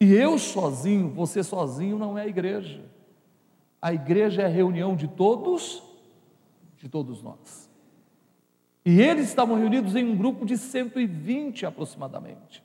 E 0.00 0.12
eu 0.12 0.38
sozinho, 0.38 1.10
você 1.10 1.42
sozinho 1.42 1.98
não 1.98 2.18
é 2.18 2.26
igreja. 2.26 2.84
A 3.80 3.92
igreja 3.92 4.42
é 4.42 4.44
a 4.46 4.48
reunião 4.48 4.94
de 4.94 5.08
todos 5.08 5.82
de 6.82 6.88
todos 6.88 7.22
nós. 7.22 7.70
E 8.84 9.00
eles 9.00 9.28
estavam 9.28 9.56
reunidos 9.56 9.94
em 9.94 10.04
um 10.04 10.16
grupo 10.16 10.44
de 10.44 10.58
120 10.58 11.64
aproximadamente, 11.64 12.62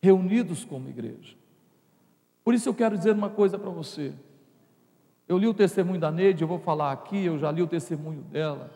reunidos 0.00 0.64
como 0.64 0.88
igreja. 0.88 1.36
Por 2.44 2.54
isso 2.54 2.68
eu 2.68 2.74
quero 2.74 2.96
dizer 2.96 3.12
uma 3.12 3.28
coisa 3.28 3.58
para 3.58 3.70
você. 3.70 4.14
Eu 5.28 5.36
li 5.36 5.46
o 5.46 5.52
testemunho 5.52 6.00
da 6.00 6.10
Neide, 6.10 6.42
eu 6.42 6.48
vou 6.48 6.58
falar 6.58 6.90
aqui, 6.90 7.26
eu 7.26 7.38
já 7.38 7.52
li 7.52 7.60
o 7.60 7.66
testemunho 7.66 8.22
dela. 8.22 8.70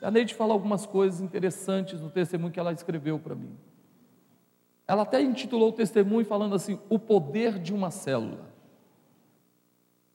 A 0.00 0.10
Neide 0.10 0.34
fala 0.34 0.54
algumas 0.54 0.86
coisas 0.86 1.20
interessantes 1.20 2.00
no 2.00 2.08
testemunho 2.08 2.50
que 2.50 2.58
ela 2.58 2.72
escreveu 2.72 3.18
para 3.18 3.34
mim. 3.34 3.54
Ela 4.88 5.02
até 5.02 5.20
intitulou 5.20 5.68
o 5.68 5.72
testemunho 5.72 6.24
falando 6.24 6.54
assim: 6.54 6.80
O 6.88 6.98
poder 6.98 7.58
de 7.58 7.74
uma 7.74 7.90
célula. 7.90 8.50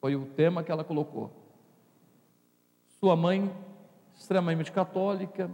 Foi 0.02 0.16
o 0.16 0.26
tema 0.26 0.64
que 0.64 0.72
ela 0.72 0.84
colocou. 0.84 1.32
Sua 3.00 3.16
mãe, 3.16 3.56
extremamente 4.16 4.72
católica, 4.72 5.50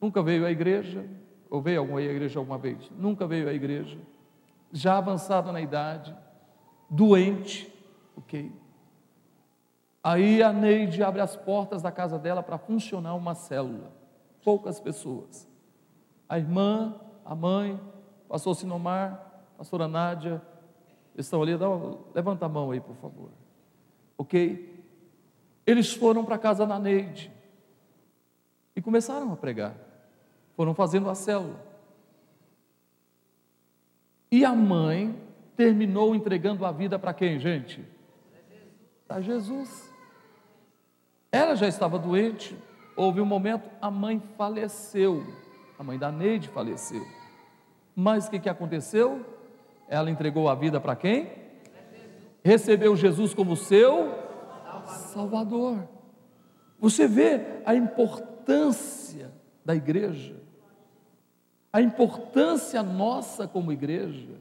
nunca 0.00 0.22
veio 0.22 0.44
à 0.44 0.50
igreja, 0.50 1.04
ou 1.48 1.62
veio 1.62 1.96
à 1.96 2.02
igreja 2.02 2.40
alguma 2.40 2.58
vez? 2.58 2.90
Nunca 2.98 3.26
veio 3.26 3.48
à 3.48 3.52
igreja, 3.52 3.98
já 4.72 4.98
avançada 4.98 5.52
na 5.52 5.60
idade, 5.60 6.14
doente, 6.90 7.71
ok? 8.16 8.52
Aí 10.02 10.42
a 10.42 10.52
Neide 10.52 11.02
abre 11.02 11.20
as 11.20 11.36
portas 11.36 11.80
da 11.80 11.92
casa 11.92 12.18
dela 12.18 12.42
para 12.42 12.58
funcionar 12.58 13.14
uma 13.14 13.34
célula, 13.34 13.92
poucas 14.42 14.80
pessoas. 14.80 15.48
A 16.28 16.38
irmã, 16.38 17.00
a 17.24 17.34
mãe, 17.34 17.80
pastor 18.28 18.56
Sinomar, 18.56 19.44
pastora 19.56 19.86
Nádia, 19.86 20.42
estão 21.16 21.42
ali, 21.42 21.56
dá, 21.56 21.66
levanta 22.14 22.46
a 22.46 22.48
mão 22.48 22.70
aí, 22.70 22.80
por 22.80 22.96
favor. 22.96 23.30
Ok? 24.18 24.84
Eles 25.64 25.92
foram 25.92 26.24
para 26.24 26.34
a 26.34 26.38
casa 26.38 26.66
da 26.66 26.78
Neide 26.78 27.30
e 28.74 28.82
começaram 28.82 29.32
a 29.32 29.36
pregar. 29.36 29.74
Foram 30.56 30.74
fazendo 30.74 31.08
a 31.08 31.14
célula. 31.14 31.60
E 34.30 34.44
a 34.44 34.52
mãe 34.52 35.16
terminou 35.56 36.14
entregando 36.14 36.64
a 36.64 36.72
vida 36.72 36.98
para 36.98 37.14
quem, 37.14 37.38
gente? 37.38 37.91
Para 39.12 39.20
Jesus. 39.20 39.92
Ela 41.30 41.54
já 41.54 41.68
estava 41.68 41.98
doente, 41.98 42.56
houve 42.96 43.20
um 43.20 43.26
momento, 43.26 43.68
a 43.78 43.90
mãe 43.90 44.22
faleceu. 44.38 45.22
A 45.78 45.84
mãe 45.84 45.98
da 45.98 46.10
Neide 46.10 46.48
faleceu. 46.48 47.06
Mas 47.94 48.26
o 48.26 48.30
que, 48.30 48.38
que 48.38 48.48
aconteceu? 48.48 49.22
Ela 49.86 50.10
entregou 50.10 50.48
a 50.48 50.54
vida 50.54 50.80
para 50.80 50.96
quem? 50.96 51.30
Recebeu 52.42 52.96
Jesus 52.96 53.34
como 53.34 53.54
seu 53.54 54.14
Salvador. 54.86 55.86
Você 56.80 57.06
vê 57.06 57.60
a 57.66 57.74
importância 57.74 59.30
da 59.62 59.76
igreja, 59.76 60.36
a 61.70 61.82
importância 61.82 62.82
nossa 62.82 63.46
como 63.46 63.72
igreja. 63.72 64.40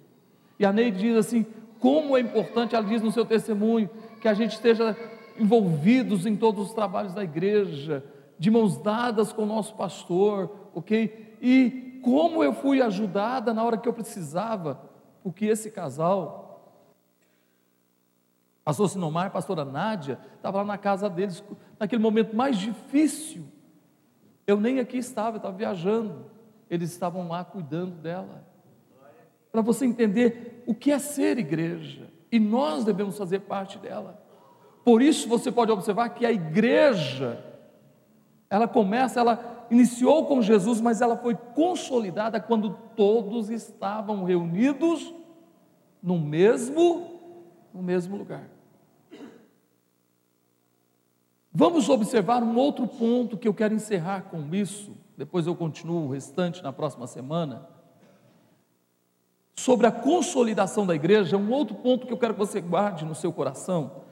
E 0.58 0.66
a 0.66 0.72
Neide 0.72 0.98
diz 0.98 1.18
assim: 1.18 1.46
como 1.78 2.16
é 2.16 2.22
importante, 2.22 2.74
ela 2.74 2.88
diz 2.88 3.02
no 3.02 3.12
seu 3.12 3.26
testemunho, 3.26 3.90
que 4.22 4.28
a 4.28 4.34
gente 4.34 4.54
esteja 4.54 4.96
envolvidos 5.38 6.26
em 6.26 6.36
todos 6.36 6.68
os 6.68 6.74
trabalhos 6.74 7.14
da 7.14 7.24
igreja, 7.24 8.06
de 8.38 8.50
mãos 8.50 8.78
dadas 8.78 9.34
com 9.34 9.44
o 9.44 9.48
nosso 9.48 9.76
pastor, 9.76 10.70
ok? 10.74 11.38
E 11.42 12.00
como 12.04 12.44
eu 12.44 12.54
fui 12.54 12.82
ajudada 12.82 13.54
na 13.54 13.64
hora 13.64 13.78
que 13.78 13.90
eu 13.90 13.94
precisava, 13.94 14.90
porque 15.24 15.46
esse 15.46 15.72
casal 15.72 16.42
Pastor 18.64 18.90
Sinomar, 18.90 19.32
pastora 19.32 19.66
Nádia, 19.66 20.20
estava 20.36 20.60
lá 20.60 20.64
na 20.64 20.78
casa 20.78 21.10
deles, 21.10 21.44
naquele 21.80 22.02
momento 22.02 22.36
mais 22.36 22.58
difícil. 22.58 23.46
Eu 24.46 24.60
nem 24.60 24.80
aqui 24.80 24.98
estava, 24.98 25.36
eu 25.36 25.38
estava 25.38 25.58
viajando. 25.58 26.26
Eles 26.70 26.92
estavam 26.92 27.28
lá 27.28 27.44
cuidando 27.44 27.96
dela. 27.96 28.46
Para 29.52 29.62
você 29.62 29.86
entender 29.86 30.64
o 30.66 30.76
que 30.76 30.92
é 30.92 31.00
ser 31.00 31.38
igreja. 31.38 32.08
E 32.32 32.40
nós 32.40 32.86
devemos 32.86 33.18
fazer 33.18 33.40
parte 33.40 33.78
dela. 33.78 34.22
Por 34.86 35.02
isso 35.02 35.28
você 35.28 35.52
pode 35.52 35.72
observar 35.72 36.10
que 36.10 36.26
a 36.26 36.32
igreja, 36.32 37.44
ela 38.50 38.68
começa, 38.68 39.20
ela 39.20 39.68
iniciou 39.70 40.26
com 40.26 40.42
Jesus, 40.42 40.82
mas 40.82 41.02
ela 41.02 41.18
foi 41.18 41.36
consolidada 41.36 42.40
quando 42.40 42.78
todos 42.96 43.50
estavam 43.50 44.24
reunidos 44.24 45.14
no 46.02 46.18
mesmo, 46.18 47.20
no 47.74 47.84
mesmo 47.84 48.18
lugar. 48.18 48.50
Vamos 51.54 51.90
observar 51.90 52.42
um 52.44 52.56
outro 52.56 52.88
ponto 52.88 53.38
que 53.38 53.48
eu 53.48 53.54
quero 53.54 53.74
encerrar 53.74 54.22
com 54.24 54.54
isso, 54.56 54.96
depois 55.18 55.46
eu 55.46 55.56
continuo 55.56 56.06
o 56.06 56.12
restante 56.12 56.64
na 56.64 56.72
próxima 56.72 57.06
semana. 57.08 57.68
Sobre 59.56 59.86
a 59.86 59.92
consolidação 59.92 60.86
da 60.86 60.96
igreja, 60.96 61.38
um 61.38 61.52
outro 61.52 61.76
ponto 61.76 62.08
que 62.08 62.14
eu 62.14 62.18
quero 62.18 62.34
que 62.34 62.40
você 62.40 62.60
guarde 62.62 63.06
no 63.06 63.14
seu 63.14 63.32
coração. 63.32 64.04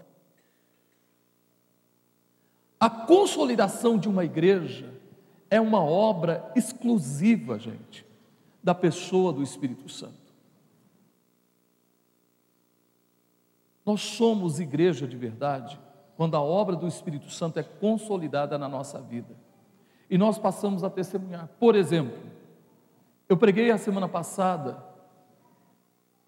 A 2.80 2.90
consolidação 2.90 3.98
de 3.98 4.08
uma 4.08 4.24
igreja 4.24 4.94
é 5.50 5.60
uma 5.60 5.84
obra 5.84 6.52
exclusiva, 6.56 7.58
gente, 7.60 8.06
da 8.64 8.76
pessoa 8.76 9.34
do 9.34 9.42
Espírito 9.42 9.90
Santo. 9.90 10.14
Nós 13.86 14.02
somos 14.02 14.60
igreja 14.60 15.08
de 15.08 15.18
verdade 15.18 15.80
quando 16.16 16.36
a 16.36 16.42
obra 16.42 16.76
do 16.76 16.88
Espírito 16.88 17.32
Santo 17.32 17.60
é 17.60 17.64
consolidada 17.64 18.58
na 18.58 18.70
nossa 18.70 19.02
vida. 19.02 19.36
E 20.10 20.18
nós 20.18 20.38
passamos 20.38 20.84
a 20.84 20.90
testemunhar. 20.90 21.50
Por 21.60 21.76
exemplo, 21.76 22.18
eu 23.28 23.38
preguei 23.38 23.72
a 23.72 23.78
semana 23.78 24.08
passada 24.08 24.78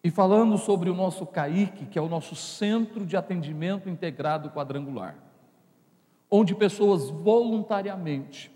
e 0.04 0.10
falando 0.10 0.58
sobre 0.58 0.90
o 0.90 0.96
nosso 0.96 1.26
CAIC, 1.26 1.86
que 1.86 2.00
é 2.00 2.02
o 2.02 2.10
nosso 2.10 2.36
Centro 2.36 3.06
de 3.06 3.16
Atendimento 3.16 3.90
Integrado 3.90 4.50
Quadrangular, 4.50 5.16
onde 6.30 6.56
pessoas 6.56 7.10
voluntariamente, 7.10 8.52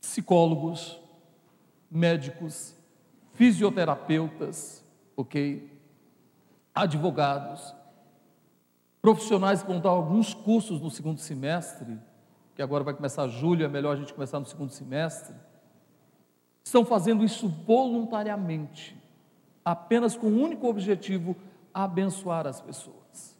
psicólogos, 0.00 1.00
médicos, 1.90 2.74
fisioterapeutas, 3.34 4.84
ok? 5.16 5.70
Advogados, 6.74 7.74
Profissionais 9.06 9.62
que 9.62 9.68
vão 9.68 9.78
dar 9.78 9.90
alguns 9.90 10.34
cursos 10.34 10.80
no 10.80 10.90
segundo 10.90 11.20
semestre, 11.20 11.96
que 12.56 12.60
agora 12.60 12.82
vai 12.82 12.92
começar 12.92 13.28
julho, 13.28 13.64
é 13.64 13.68
melhor 13.68 13.92
a 13.92 13.96
gente 14.00 14.12
começar 14.12 14.40
no 14.40 14.46
segundo 14.46 14.72
semestre, 14.72 15.32
estão 16.64 16.84
fazendo 16.84 17.24
isso 17.24 17.46
voluntariamente, 17.46 19.00
apenas 19.66 20.16
com 20.16 20.28
o 20.28 20.40
único 20.40 20.68
objetivo 20.68 21.34
abençoar 21.74 22.46
as 22.46 22.60
pessoas. 22.60 23.36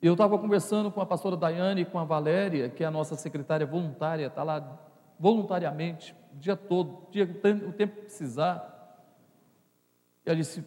Eu 0.00 0.12
estava 0.12 0.38
conversando 0.38 0.92
com 0.92 1.00
a 1.00 1.06
pastora 1.06 1.36
Daiane 1.36 1.80
e 1.80 1.84
com 1.84 1.98
a 1.98 2.04
Valéria, 2.04 2.68
que 2.68 2.84
é 2.84 2.86
a 2.86 2.90
nossa 2.90 3.16
secretária 3.16 3.66
voluntária, 3.66 4.26
está 4.26 4.44
lá 4.44 4.78
voluntariamente, 5.18 6.14
o 6.32 6.38
dia 6.38 6.56
todo, 6.56 7.08
o, 7.08 7.10
dia, 7.10 7.24
o 7.24 7.72
tempo 7.72 7.96
que 7.96 8.00
precisar. 8.02 9.02
E 10.24 10.30
ela 10.30 10.36
disse, 10.36 10.64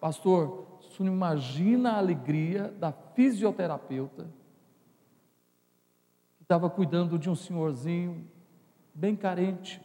pastor, 0.00 0.78
você 0.80 1.02
não 1.02 1.12
imagina 1.12 1.94
a 1.94 1.98
alegria 1.98 2.72
da 2.78 2.92
fisioterapeuta 2.92 4.28
que 6.36 6.44
estava 6.44 6.70
cuidando 6.70 7.18
de 7.18 7.28
um 7.28 7.34
senhorzinho 7.34 8.24
bem 8.94 9.16
carente. 9.16 9.82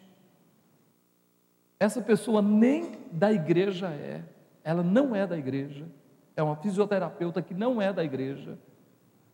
Essa 1.79 2.01
pessoa 2.01 2.41
nem 2.41 2.97
da 3.11 3.31
igreja 3.31 3.87
é, 3.87 4.23
ela 4.63 4.83
não 4.83 5.15
é 5.15 5.25
da 5.25 5.37
igreja, 5.37 5.87
é 6.35 6.43
uma 6.43 6.57
fisioterapeuta 6.57 7.41
que 7.41 7.53
não 7.53 7.81
é 7.81 7.93
da 7.93 8.03
igreja, 8.03 8.57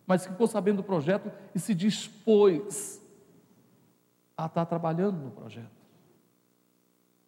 mas 0.05 0.25
ficou 0.25 0.45
sabendo 0.45 0.77
do 0.77 0.83
projeto 0.83 1.31
e 1.55 1.59
se 1.59 1.73
dispôs 1.73 3.01
a 4.37 4.45
estar 4.45 4.65
trabalhando 4.65 5.17
no 5.17 5.31
projeto. 5.31 5.75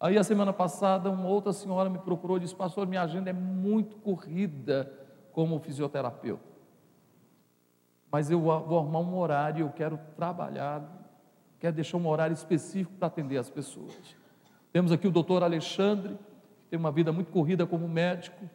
Aí 0.00 0.16
a 0.16 0.22
semana 0.22 0.52
passada, 0.52 1.10
uma 1.10 1.26
outra 1.26 1.52
senhora 1.52 1.90
me 1.90 1.98
procurou 1.98 2.36
e 2.36 2.40
disse: 2.40 2.54
Pastor, 2.54 2.86
minha 2.86 3.02
agenda 3.02 3.30
é 3.30 3.32
muito 3.32 3.96
corrida 3.96 4.92
como 5.32 5.58
fisioterapeuta. 5.58 6.46
Mas 8.10 8.30
eu 8.30 8.40
vou 8.40 8.78
arrumar 8.78 9.00
um 9.00 9.18
horário, 9.18 9.66
eu 9.66 9.70
quero 9.70 9.98
trabalhar, 10.14 10.82
quero 11.58 11.74
deixar 11.74 11.96
um 11.96 12.06
horário 12.06 12.32
específico 12.32 12.96
para 12.96 13.08
atender 13.08 13.36
as 13.36 13.50
pessoas. 13.50 14.16
Temos 14.78 14.92
aqui 14.92 15.08
o 15.08 15.10
doutor 15.10 15.42
Alexandre, 15.42 16.14
que 16.14 16.70
tem 16.70 16.78
uma 16.78 16.92
vida 16.92 17.10
muito 17.10 17.32
corrida 17.32 17.66
como 17.66 17.88
médico, 17.88 18.48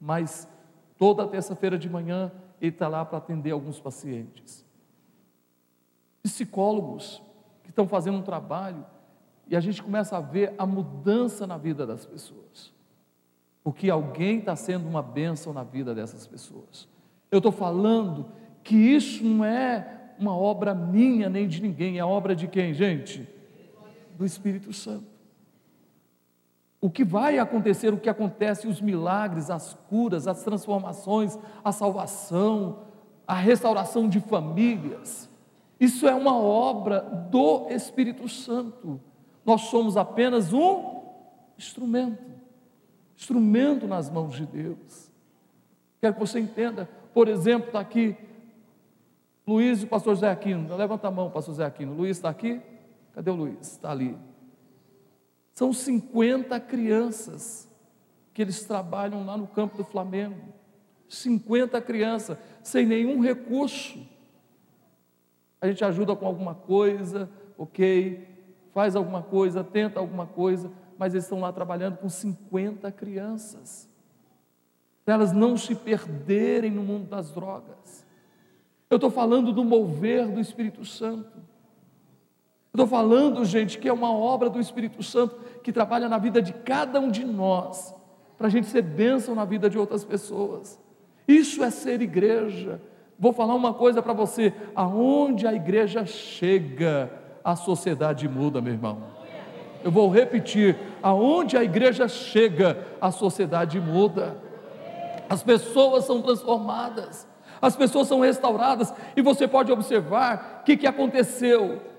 mas 0.00 0.48
toda 0.96 1.26
terça-feira 1.26 1.76
de 1.76 1.86
manhã 1.86 2.32
ele 2.62 2.70
está 2.70 2.88
lá 2.88 3.04
para 3.04 3.18
atender 3.18 3.50
alguns 3.50 3.78
pacientes. 3.78 4.64
Psicólogos 6.22 7.22
que 7.62 7.68
estão 7.68 7.86
fazendo 7.86 8.16
um 8.16 8.22
trabalho 8.22 8.86
e 9.46 9.54
a 9.54 9.60
gente 9.60 9.82
começa 9.82 10.16
a 10.16 10.20
ver 10.22 10.54
a 10.56 10.64
mudança 10.64 11.46
na 11.46 11.58
vida 11.58 11.86
das 11.86 12.06
pessoas. 12.06 12.72
Porque 13.62 13.90
alguém 13.90 14.38
está 14.38 14.56
sendo 14.56 14.88
uma 14.88 15.02
bênção 15.02 15.52
na 15.52 15.62
vida 15.62 15.94
dessas 15.94 16.26
pessoas. 16.26 16.88
Eu 17.30 17.36
estou 17.36 17.52
falando 17.52 18.32
que 18.64 18.74
isso 18.74 19.22
não 19.22 19.44
é 19.44 20.14
uma 20.18 20.34
obra 20.34 20.74
minha 20.74 21.28
nem 21.28 21.46
de 21.46 21.60
ninguém, 21.60 21.98
é 21.98 22.04
obra 22.06 22.34
de 22.34 22.48
quem, 22.48 22.72
gente? 22.72 23.28
Do 24.16 24.24
Espírito 24.24 24.72
Santo. 24.72 25.15
O 26.86 26.90
que 26.90 27.04
vai 27.04 27.38
acontecer, 27.38 27.92
o 27.92 27.98
que 27.98 28.08
acontece, 28.08 28.68
os 28.68 28.80
milagres, 28.80 29.50
as 29.50 29.74
curas, 29.88 30.28
as 30.28 30.44
transformações, 30.44 31.36
a 31.64 31.72
salvação, 31.72 32.80
a 33.26 33.34
restauração 33.34 34.08
de 34.08 34.20
famílias, 34.20 35.28
isso 35.80 36.06
é 36.06 36.14
uma 36.14 36.36
obra 36.36 37.00
do 37.00 37.68
Espírito 37.70 38.28
Santo 38.28 39.00
nós 39.46 39.62
somos 39.62 39.96
apenas 39.96 40.52
um 40.52 41.02
instrumento 41.56 42.34
instrumento 43.16 43.86
nas 43.86 44.10
mãos 44.10 44.34
de 44.34 44.44
Deus. 44.44 45.10
Quero 46.02 46.12
que 46.12 46.20
você 46.20 46.38
entenda, 46.38 46.86
por 47.14 47.28
exemplo, 47.28 47.68
está 47.68 47.80
aqui 47.80 48.14
Luiz 49.46 49.80
e 49.80 49.84
o 49.86 49.88
pastor 49.88 50.14
Zé 50.16 50.28
Aquino. 50.28 50.76
Levanta 50.76 51.08
a 51.08 51.10
mão, 51.10 51.30
pastor 51.30 51.54
Zé 51.54 51.64
Aquino. 51.64 51.94
Luiz 51.94 52.18
está 52.18 52.28
aqui? 52.28 52.60
Cadê 53.14 53.30
o 53.30 53.34
Luiz? 53.34 53.58
Está 53.62 53.90
ali. 53.90 54.18
São 55.56 55.72
50 55.72 56.60
crianças 56.60 57.66
que 58.34 58.42
eles 58.42 58.62
trabalham 58.64 59.24
lá 59.24 59.38
no 59.38 59.46
campo 59.46 59.74
do 59.74 59.84
Flamengo. 59.84 60.52
50 61.08 61.80
crianças, 61.80 62.36
sem 62.62 62.84
nenhum 62.84 63.22
recurso. 63.22 64.06
A 65.58 65.66
gente 65.66 65.82
ajuda 65.82 66.14
com 66.14 66.26
alguma 66.26 66.54
coisa, 66.54 67.30
ok, 67.56 68.28
faz 68.74 68.94
alguma 68.94 69.22
coisa, 69.22 69.64
tenta 69.64 69.98
alguma 69.98 70.26
coisa, 70.26 70.70
mas 70.98 71.14
eles 71.14 71.24
estão 71.24 71.40
lá 71.40 71.50
trabalhando 71.50 71.96
com 71.96 72.08
50 72.10 72.92
crianças, 72.92 73.88
para 75.06 75.14
elas 75.14 75.32
não 75.32 75.56
se 75.56 75.74
perderem 75.74 76.70
no 76.70 76.82
mundo 76.82 77.08
das 77.08 77.30
drogas. 77.32 78.04
Eu 78.90 78.96
estou 78.96 79.10
falando 79.10 79.54
do 79.54 79.64
mover 79.64 80.28
do 80.28 80.38
Espírito 80.38 80.84
Santo. 80.84 81.45
Estou 82.76 82.86
falando, 82.86 83.42
gente, 83.46 83.78
que 83.78 83.88
é 83.88 83.92
uma 83.92 84.12
obra 84.12 84.50
do 84.50 84.60
Espírito 84.60 85.02
Santo 85.02 85.34
que 85.62 85.72
trabalha 85.72 86.10
na 86.10 86.18
vida 86.18 86.42
de 86.42 86.52
cada 86.52 87.00
um 87.00 87.10
de 87.10 87.24
nós, 87.24 87.94
para 88.36 88.48
a 88.48 88.50
gente 88.50 88.66
ser 88.66 88.82
bênção 88.82 89.34
na 89.34 89.46
vida 89.46 89.70
de 89.70 89.78
outras 89.78 90.04
pessoas. 90.04 90.78
Isso 91.26 91.64
é 91.64 91.70
ser 91.70 92.02
igreja. 92.02 92.78
Vou 93.18 93.32
falar 93.32 93.54
uma 93.54 93.72
coisa 93.72 94.02
para 94.02 94.12
você: 94.12 94.52
aonde 94.74 95.46
a 95.46 95.54
igreja 95.54 96.04
chega, 96.04 97.10
a 97.42 97.56
sociedade 97.56 98.28
muda, 98.28 98.60
meu 98.60 98.74
irmão. 98.74 98.98
Eu 99.82 99.90
vou 99.90 100.10
repetir: 100.10 100.76
aonde 101.02 101.56
a 101.56 101.64
igreja 101.64 102.06
chega, 102.06 102.86
a 103.00 103.10
sociedade 103.10 103.80
muda. 103.80 104.36
As 105.30 105.42
pessoas 105.42 106.04
são 106.04 106.20
transformadas, 106.20 107.26
as 107.58 107.74
pessoas 107.74 108.06
são 108.06 108.20
restauradas, 108.20 108.92
e 109.16 109.22
você 109.22 109.48
pode 109.48 109.72
observar 109.72 110.58
o 110.60 110.64
que, 110.64 110.76
que 110.76 110.86
aconteceu. 110.86 111.95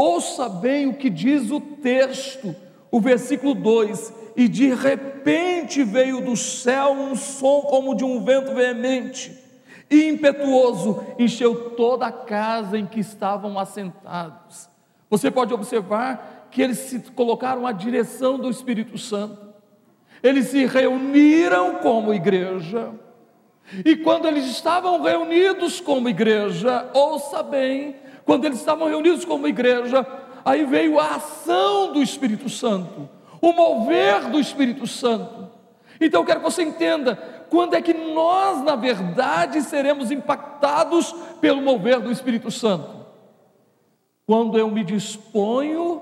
Ouça 0.00 0.48
bem 0.48 0.86
o 0.86 0.94
que 0.94 1.10
diz 1.10 1.50
o 1.50 1.60
texto, 1.60 2.56
o 2.90 2.98
versículo 2.98 3.54
2: 3.54 4.10
E 4.34 4.48
de 4.48 4.72
repente 4.72 5.84
veio 5.84 6.22
do 6.22 6.34
céu 6.38 6.92
um 6.92 7.14
som 7.14 7.60
como 7.60 7.94
de 7.94 8.02
um 8.02 8.24
vento 8.24 8.54
veemente 8.54 9.38
e 9.90 10.08
impetuoso 10.08 11.04
encheu 11.18 11.72
toda 11.72 12.06
a 12.06 12.12
casa 12.12 12.78
em 12.78 12.86
que 12.86 12.98
estavam 12.98 13.58
assentados. 13.58 14.70
Você 15.10 15.30
pode 15.30 15.52
observar 15.52 16.48
que 16.50 16.62
eles 16.62 16.78
se 16.78 16.98
colocaram 17.10 17.66
à 17.66 17.72
direção 17.72 18.38
do 18.38 18.48
Espírito 18.48 18.96
Santo. 18.96 19.52
Eles 20.22 20.46
se 20.46 20.64
reuniram 20.64 21.74
como 21.74 22.14
igreja. 22.14 22.90
E 23.84 23.96
quando 23.96 24.26
eles 24.26 24.46
estavam 24.46 25.02
reunidos 25.02 25.78
como 25.78 26.08
igreja, 26.08 26.88
ouça 26.94 27.42
bem, 27.42 27.96
Quando 28.30 28.44
eles 28.44 28.60
estavam 28.60 28.86
reunidos 28.86 29.24
como 29.24 29.48
igreja, 29.48 30.06
aí 30.44 30.64
veio 30.64 31.00
a 31.00 31.16
ação 31.16 31.92
do 31.92 32.00
Espírito 32.00 32.48
Santo, 32.48 33.08
o 33.42 33.52
mover 33.52 34.30
do 34.30 34.38
Espírito 34.38 34.86
Santo. 34.86 35.50
Então 36.00 36.20
eu 36.20 36.24
quero 36.24 36.38
que 36.38 36.48
você 36.48 36.62
entenda 36.62 37.16
quando 37.50 37.74
é 37.74 37.82
que 37.82 37.92
nós, 37.92 38.62
na 38.62 38.76
verdade, 38.76 39.60
seremos 39.62 40.12
impactados 40.12 41.12
pelo 41.40 41.60
mover 41.60 41.98
do 41.98 42.08
Espírito 42.08 42.52
Santo? 42.52 43.04
Quando 44.24 44.56
eu 44.56 44.70
me 44.70 44.84
disponho 44.84 46.00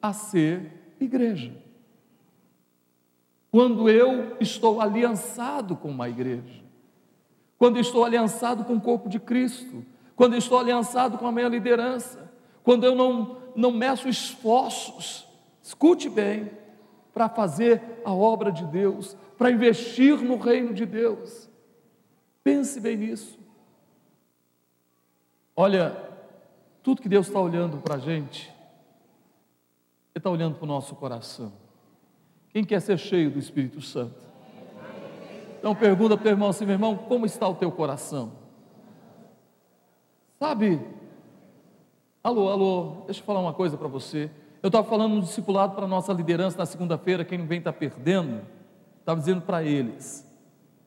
a 0.00 0.14
ser 0.14 0.94
igreja. 0.98 1.52
Quando 3.50 3.90
eu 3.90 4.34
estou 4.40 4.80
aliançado 4.80 5.76
com 5.76 5.90
uma 5.90 6.08
igreja. 6.08 6.64
Quando 7.58 7.78
estou 7.78 8.02
aliançado 8.02 8.64
com 8.64 8.76
o 8.76 8.80
corpo 8.80 9.10
de 9.10 9.20
Cristo. 9.20 9.84
Quando 10.20 10.36
estou 10.36 10.58
aliançado 10.58 11.16
com 11.16 11.26
a 11.26 11.32
minha 11.32 11.48
liderança. 11.48 12.30
Quando 12.62 12.84
eu 12.84 12.94
não, 12.94 13.38
não 13.56 13.72
meço 13.72 14.06
esforços. 14.06 15.26
Escute 15.62 16.10
bem 16.10 16.50
para 17.10 17.26
fazer 17.26 18.02
a 18.04 18.12
obra 18.12 18.52
de 18.52 18.66
Deus, 18.66 19.16
para 19.38 19.50
investir 19.50 20.20
no 20.20 20.36
reino 20.36 20.74
de 20.74 20.84
Deus. 20.84 21.48
Pense 22.44 22.78
bem 22.78 22.98
nisso. 22.98 23.38
Olha, 25.56 25.96
tudo 26.82 27.00
que 27.00 27.08
Deus 27.08 27.28
está 27.28 27.40
olhando 27.40 27.78
para 27.78 27.94
a 27.94 27.98
gente, 27.98 28.48
Ele 30.14 30.18
está 30.18 30.28
olhando 30.28 30.56
para 30.56 30.64
o 30.64 30.68
nosso 30.68 30.94
coração. 30.96 31.50
Quem 32.50 32.62
quer 32.62 32.80
ser 32.80 32.98
cheio 32.98 33.30
do 33.30 33.38
Espírito 33.38 33.80
Santo? 33.80 34.20
Então 35.58 35.74
pergunta 35.74 36.14
para 36.14 36.20
o 36.20 36.24
teu 36.24 36.32
irmão 36.32 36.50
assim, 36.50 36.66
meu 36.66 36.74
irmão, 36.74 36.94
como 36.94 37.24
está 37.24 37.48
o 37.48 37.54
teu 37.54 37.72
coração? 37.72 38.39
Sabe? 40.42 40.80
Alô, 42.24 42.48
alô, 42.48 43.02
deixa 43.04 43.20
eu 43.20 43.26
falar 43.26 43.40
uma 43.40 43.52
coisa 43.52 43.76
para 43.76 43.86
você. 43.86 44.30
Eu 44.62 44.68
estava 44.68 44.88
falando 44.88 45.16
no 45.16 45.20
discipulado 45.20 45.74
para 45.74 45.84
a 45.84 45.88
nossa 45.88 46.14
liderança 46.14 46.56
na 46.56 46.64
segunda-feira, 46.64 47.26
quem 47.26 47.36
não 47.36 47.46
vem 47.46 47.58
está 47.58 47.70
perdendo. 47.70 48.40
Estava 49.00 49.20
dizendo 49.20 49.42
para 49.42 49.62
eles, 49.62 50.26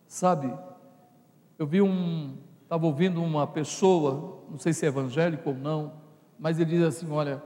sabe? 0.07 0.51
Eu 1.59 1.67
vi 1.67 1.83
um, 1.83 2.35
estava 2.63 2.83
ouvindo 2.87 3.21
uma 3.21 3.45
pessoa, 3.45 4.43
não 4.49 4.57
sei 4.57 4.73
se 4.73 4.85
é 4.85 4.87
evangélico 4.87 5.51
ou 5.51 5.55
não, 5.55 5.93
mas 6.39 6.59
ele 6.59 6.71
diz 6.71 6.83
assim: 6.83 7.11
olha, 7.11 7.43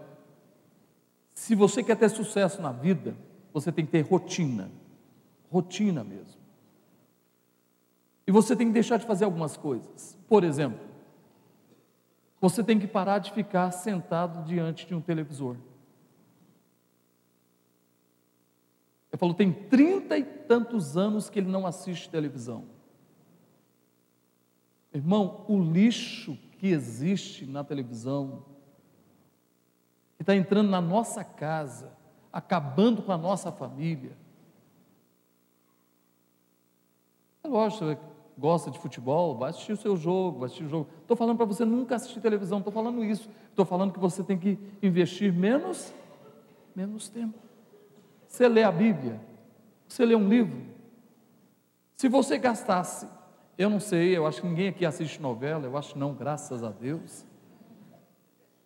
se 1.33 1.55
você 1.55 1.83
quer 1.83 1.97
ter 1.97 2.07
sucesso 2.07 2.61
na 2.61 2.71
vida, 2.71 3.17
você 3.51 3.69
tem 3.69 3.85
que 3.85 3.91
ter 3.91 4.01
rotina, 4.01 4.71
rotina 5.51 6.05
mesmo. 6.05 6.39
E 8.25 8.31
você 8.31 8.55
tem 8.55 8.67
que 8.67 8.73
deixar 8.73 8.95
de 8.95 9.05
fazer 9.05 9.25
algumas 9.25 9.57
coisas. 9.57 10.17
Por 10.29 10.45
exemplo, 10.45 10.86
você 12.39 12.63
tem 12.63 12.79
que 12.79 12.87
parar 12.87 13.19
de 13.19 13.31
ficar 13.31 13.71
sentado 13.71 14.45
diante 14.45 14.85
de 14.85 14.93
um 14.93 15.01
televisor. 15.01 15.55
Ele 19.11 19.19
falou: 19.19 19.33
tem 19.33 19.51
trinta 19.51 20.17
e 20.17 20.23
tantos 20.23 20.95
anos 20.95 21.29
que 21.29 21.39
ele 21.39 21.49
não 21.49 21.65
assiste 21.65 22.09
televisão. 22.09 22.65
Irmão, 24.93 25.45
o 25.47 25.59
lixo 25.59 26.37
que 26.59 26.67
existe 26.67 27.45
na 27.45 27.63
televisão, 27.63 28.45
que 30.15 30.23
está 30.23 30.35
entrando 30.35 30.69
na 30.69 30.81
nossa 30.81 31.23
casa, 31.23 31.91
acabando 32.31 33.01
com 33.01 33.11
a 33.11 33.17
nossa 33.17 33.51
família. 33.51 34.17
É 37.43 37.47
lógico, 37.47 37.85
gosta 38.37 38.69
de 38.69 38.77
futebol, 38.77 39.35
vai 39.35 39.49
assistir 39.49 39.71
o 39.71 39.77
seu 39.77 39.97
jogo, 39.97 40.39
vai 40.39 40.45
assistir 40.45 40.65
o 40.65 40.69
jogo. 40.69 40.87
Estou 41.01 41.17
falando 41.17 41.37
para 41.37 41.45
você 41.45 41.65
nunca 41.65 41.95
assistir 41.95 42.21
televisão, 42.21 42.59
estou 42.59 42.71
falando 42.71 43.03
isso. 43.03 43.29
Estou 43.49 43.65
falando 43.65 43.91
que 43.91 43.99
você 43.99 44.23
tem 44.23 44.37
que 44.37 44.59
investir 44.81 45.33
menos, 45.33 45.91
menos 46.75 47.09
tempo. 47.09 47.39
Você 48.27 48.47
lê 48.47 48.63
a 48.63 48.71
Bíblia? 48.71 49.19
Você 49.87 50.05
lê 50.05 50.15
um 50.15 50.27
livro? 50.27 50.61
Se 51.95 52.07
você 52.07 52.37
gastasse, 52.37 53.07
eu 53.57 53.69
não 53.69 53.79
sei, 53.79 54.15
eu 54.15 54.27
acho 54.27 54.41
que 54.41 54.47
ninguém 54.47 54.67
aqui 54.67 54.85
assiste 54.85 55.19
novela, 55.19 55.65
eu 55.65 55.75
acho 55.75 55.97
não, 55.97 56.13
graças 56.13 56.63
a 56.63 56.69
Deus. 56.69 57.25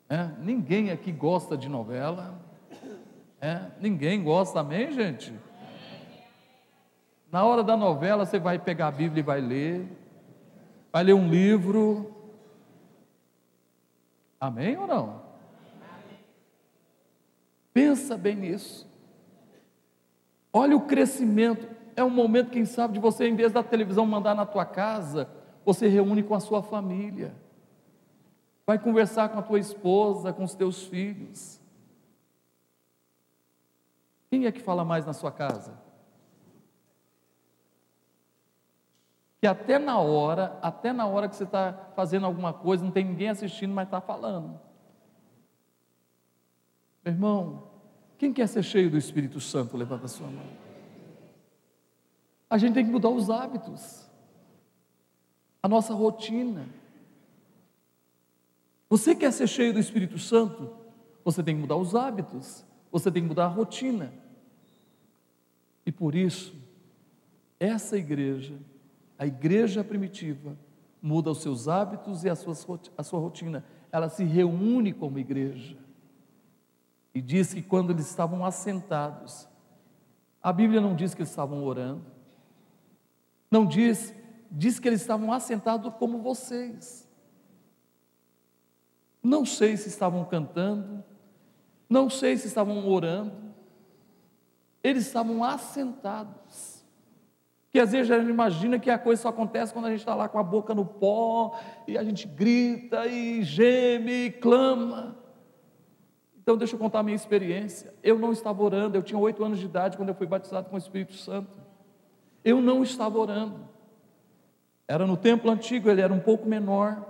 É, 0.09 0.29
ninguém 0.39 0.91
aqui 0.91 1.11
gosta 1.11 1.55
de 1.55 1.69
novela. 1.69 2.37
É, 3.39 3.71
ninguém 3.79 4.21
gosta, 4.21 4.59
amém, 4.59 4.91
gente? 4.91 5.33
Na 7.31 7.45
hora 7.45 7.63
da 7.63 7.77
novela, 7.77 8.25
você 8.25 8.37
vai 8.37 8.59
pegar 8.59 8.87
a 8.87 8.91
Bíblia 8.91 9.21
e 9.21 9.23
vai 9.23 9.39
ler, 9.39 9.87
vai 10.91 11.01
ler 11.01 11.13
um 11.13 11.29
livro. 11.29 12.13
Amém 14.37 14.77
ou 14.77 14.85
não? 14.85 15.21
Pensa 17.73 18.17
bem 18.17 18.35
nisso. 18.35 18.85
Olha 20.51 20.75
o 20.75 20.81
crescimento. 20.81 21.69
É 21.95 22.03
um 22.03 22.09
momento, 22.09 22.51
quem 22.51 22.65
sabe, 22.65 22.95
de 22.95 22.99
você, 22.99 23.27
em 23.27 23.35
vez 23.35 23.53
da 23.53 23.63
televisão 23.63 24.05
mandar 24.05 24.35
na 24.35 24.45
tua 24.45 24.65
casa, 24.65 25.29
você 25.63 25.87
reúne 25.87 26.23
com 26.23 26.35
a 26.35 26.39
sua 26.41 26.61
família. 26.61 27.33
Vai 28.65 28.77
conversar 28.77 29.29
com 29.29 29.39
a 29.39 29.41
tua 29.41 29.59
esposa, 29.59 30.33
com 30.33 30.43
os 30.43 30.53
teus 30.53 30.83
filhos. 30.85 31.61
Quem 34.29 34.45
é 34.45 34.51
que 34.51 34.59
fala 34.59 34.83
mais 34.83 35.05
na 35.05 35.13
sua 35.13 35.31
casa? 35.31 35.90
Que 39.41 39.47
até 39.47 39.79
na 39.79 39.97
hora, 39.97 40.59
até 40.61 40.93
na 40.93 41.07
hora 41.07 41.27
que 41.27 41.35
você 41.35 41.45
está 41.45 41.73
fazendo 41.95 42.27
alguma 42.27 42.53
coisa, 42.53 42.83
não 42.83 42.91
tem 42.91 43.03
ninguém 43.03 43.27
assistindo, 43.27 43.73
mas 43.73 43.87
está 43.87 43.99
falando. 43.99 44.61
Meu 47.03 47.11
irmão, 47.11 47.67
quem 48.19 48.31
quer 48.31 48.47
ser 48.47 48.61
cheio 48.61 48.91
do 48.91 48.99
Espírito 48.99 49.39
Santo? 49.39 49.75
Levanta 49.75 50.05
a 50.05 50.07
sua 50.07 50.27
mão. 50.27 50.45
A 52.47 52.55
gente 52.59 52.75
tem 52.75 52.85
que 52.85 52.91
mudar 52.91 53.09
os 53.09 53.31
hábitos, 53.31 54.07
a 55.63 55.67
nossa 55.67 55.95
rotina. 55.95 56.67
Você 58.87 59.15
quer 59.15 59.33
ser 59.33 59.47
cheio 59.47 59.73
do 59.73 59.79
Espírito 59.79 60.19
Santo? 60.19 60.71
Você 61.25 61.41
tem 61.41 61.55
que 61.55 61.61
mudar 61.61 61.77
os 61.77 61.95
hábitos, 61.95 62.63
você 62.91 63.09
tem 63.09 63.23
que 63.23 63.29
mudar 63.29 63.45
a 63.45 63.47
rotina. 63.47 64.13
E 65.83 65.91
por 65.91 66.13
isso, 66.13 66.53
essa 67.59 67.97
igreja, 67.97 68.55
a 69.21 69.27
igreja 69.27 69.83
primitiva, 69.83 70.57
muda 70.99 71.29
os 71.29 71.43
seus 71.43 71.67
hábitos 71.67 72.23
e 72.23 72.29
a 72.29 72.35
sua, 72.35 72.55
a 72.97 73.03
sua 73.03 73.19
rotina. 73.19 73.63
Ela 73.91 74.09
se 74.09 74.23
reúne 74.23 74.91
como 74.91 75.19
igreja. 75.19 75.77
E 77.13 77.21
diz 77.21 77.53
que 77.53 77.61
quando 77.61 77.91
eles 77.91 78.09
estavam 78.09 78.43
assentados, 78.43 79.47
a 80.41 80.51
Bíblia 80.51 80.81
não 80.81 80.95
diz 80.95 81.13
que 81.13 81.21
eles 81.21 81.29
estavam 81.29 81.63
orando, 81.63 82.03
não 83.51 83.63
diz, 83.63 84.11
diz 84.49 84.79
que 84.79 84.87
eles 84.87 85.01
estavam 85.01 85.31
assentados 85.31 85.93
como 85.99 86.23
vocês. 86.23 87.07
Não 89.21 89.45
sei 89.45 89.77
se 89.77 89.87
estavam 89.87 90.25
cantando, 90.25 91.03
não 91.87 92.09
sei 92.09 92.37
se 92.37 92.47
estavam 92.47 92.89
orando, 92.89 93.53
eles 94.83 95.05
estavam 95.05 95.43
assentados. 95.43 96.70
Que 97.71 97.79
às 97.79 97.93
vezes 97.93 98.11
a 98.11 98.19
gente 98.19 98.29
imagina 98.29 98.77
que 98.77 98.89
a 98.89 98.99
coisa 98.99 99.21
só 99.21 99.29
acontece 99.29 99.71
quando 99.71 99.85
a 99.85 99.89
gente 99.89 100.01
está 100.01 100.13
lá 100.13 100.27
com 100.27 100.37
a 100.37 100.43
boca 100.43 100.75
no 100.75 100.85
pó, 100.85 101.57
e 101.87 101.97
a 101.97 102.03
gente 102.03 102.27
grita 102.27 103.07
e 103.07 103.41
geme 103.43 104.25
e 104.25 104.31
clama. 104.31 105.17
Então, 106.41 106.57
deixa 106.57 106.75
eu 106.75 106.79
contar 106.79 106.99
a 106.99 107.03
minha 107.03 107.15
experiência. 107.15 107.93
Eu 108.03 108.19
não 108.19 108.33
estava 108.33 108.61
orando, 108.61 108.97
eu 108.97 109.03
tinha 109.03 109.17
oito 109.17 109.43
anos 109.43 109.57
de 109.57 109.65
idade 109.65 109.95
quando 109.95 110.09
eu 110.09 110.15
fui 110.15 110.27
batizado 110.27 110.69
com 110.69 110.75
o 110.75 110.77
Espírito 110.77 111.13
Santo. 111.13 111.61
Eu 112.43 112.59
não 112.59 112.83
estava 112.83 113.17
orando. 113.17 113.59
Era 114.85 115.07
no 115.07 115.15
templo 115.15 115.49
antigo, 115.49 115.89
ele 115.89 116.01
era 116.01 116.13
um 116.13 116.19
pouco 116.19 116.45
menor, 116.45 117.05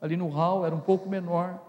ali 0.00 0.16
no 0.16 0.28
hall, 0.28 0.64
era 0.64 0.74
um 0.74 0.80
pouco 0.80 1.08
menor. 1.08 1.60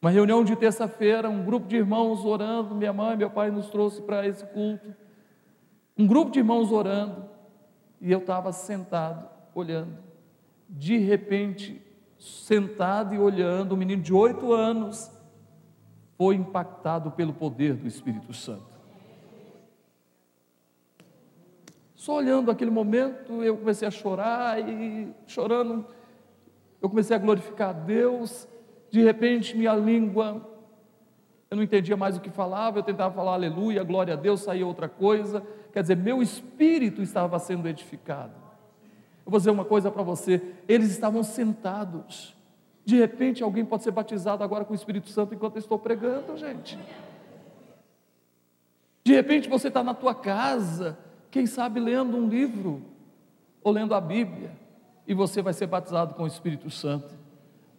Uma 0.00 0.10
reunião 0.10 0.42
de 0.42 0.56
terça-feira, 0.56 1.28
um 1.28 1.44
grupo 1.44 1.66
de 1.66 1.76
irmãos 1.76 2.24
orando, 2.24 2.74
minha 2.74 2.92
mãe 2.92 3.12
e 3.12 3.16
meu 3.18 3.30
pai 3.30 3.50
nos 3.50 3.68
trouxe 3.68 4.00
para 4.00 4.26
esse 4.26 4.46
culto. 4.46 5.03
Um 5.96 6.06
grupo 6.06 6.30
de 6.30 6.40
irmãos 6.40 6.72
orando, 6.72 7.24
e 8.00 8.10
eu 8.10 8.18
estava 8.18 8.52
sentado, 8.52 9.28
olhando. 9.54 9.96
De 10.68 10.96
repente, 10.98 11.80
sentado 12.18 13.14
e 13.14 13.18
olhando, 13.18 13.74
um 13.74 13.78
menino 13.78 14.02
de 14.02 14.12
oito 14.12 14.52
anos, 14.52 15.10
foi 16.16 16.34
impactado 16.34 17.10
pelo 17.10 17.32
poder 17.32 17.74
do 17.74 17.86
Espírito 17.86 18.32
Santo. 18.32 18.74
Só 21.94 22.16
olhando 22.16 22.50
aquele 22.50 22.70
momento, 22.70 23.42
eu 23.42 23.56
comecei 23.56 23.88
a 23.88 23.90
chorar 23.90 24.60
e 24.60 25.12
chorando, 25.26 25.86
eu 26.82 26.88
comecei 26.90 27.16
a 27.16 27.18
glorificar 27.18 27.70
a 27.70 27.72
Deus. 27.72 28.46
De 28.90 29.02
repente, 29.02 29.56
minha 29.56 29.74
língua, 29.74 30.53
eu 31.50 31.56
não 31.56 31.62
entendia 31.62 31.96
mais 31.96 32.16
o 32.16 32.20
que 32.20 32.30
falava, 32.30 32.78
eu 32.78 32.82
tentava 32.82 33.14
falar 33.14 33.34
aleluia, 33.34 33.82
glória 33.84 34.14
a 34.14 34.16
Deus, 34.16 34.40
saía 34.40 34.66
outra 34.66 34.88
coisa. 34.88 35.42
Quer 35.72 35.82
dizer, 35.82 35.96
meu 35.96 36.22
espírito 36.22 37.02
estava 37.02 37.38
sendo 37.38 37.68
edificado. 37.68 38.32
Eu 39.24 39.30
vou 39.30 39.38
dizer 39.38 39.50
uma 39.50 39.64
coisa 39.64 39.90
para 39.90 40.02
você: 40.02 40.42
eles 40.68 40.90
estavam 40.90 41.22
sentados, 41.22 42.34
De 42.84 42.96
repente, 42.96 43.42
alguém 43.42 43.64
pode 43.64 43.82
ser 43.82 43.90
batizado 43.90 44.44
agora 44.44 44.64
com 44.64 44.72
o 44.72 44.76
Espírito 44.76 45.08
Santo 45.08 45.34
enquanto 45.34 45.56
eu 45.56 45.60
estou 45.60 45.78
pregando, 45.78 46.36
gente. 46.36 46.78
De 49.02 49.12
repente, 49.12 49.48
você 49.48 49.68
está 49.68 49.82
na 49.82 49.94
tua 49.94 50.14
casa, 50.14 50.98
quem 51.30 51.46
sabe 51.46 51.80
lendo 51.80 52.16
um 52.16 52.28
livro 52.28 52.82
ou 53.62 53.72
lendo 53.72 53.94
a 53.94 54.00
Bíblia, 54.00 54.50
e 55.06 55.14
você 55.14 55.40
vai 55.40 55.54
ser 55.54 55.66
batizado 55.66 56.14
com 56.14 56.24
o 56.24 56.26
Espírito 56.26 56.68
Santo. 56.68 57.23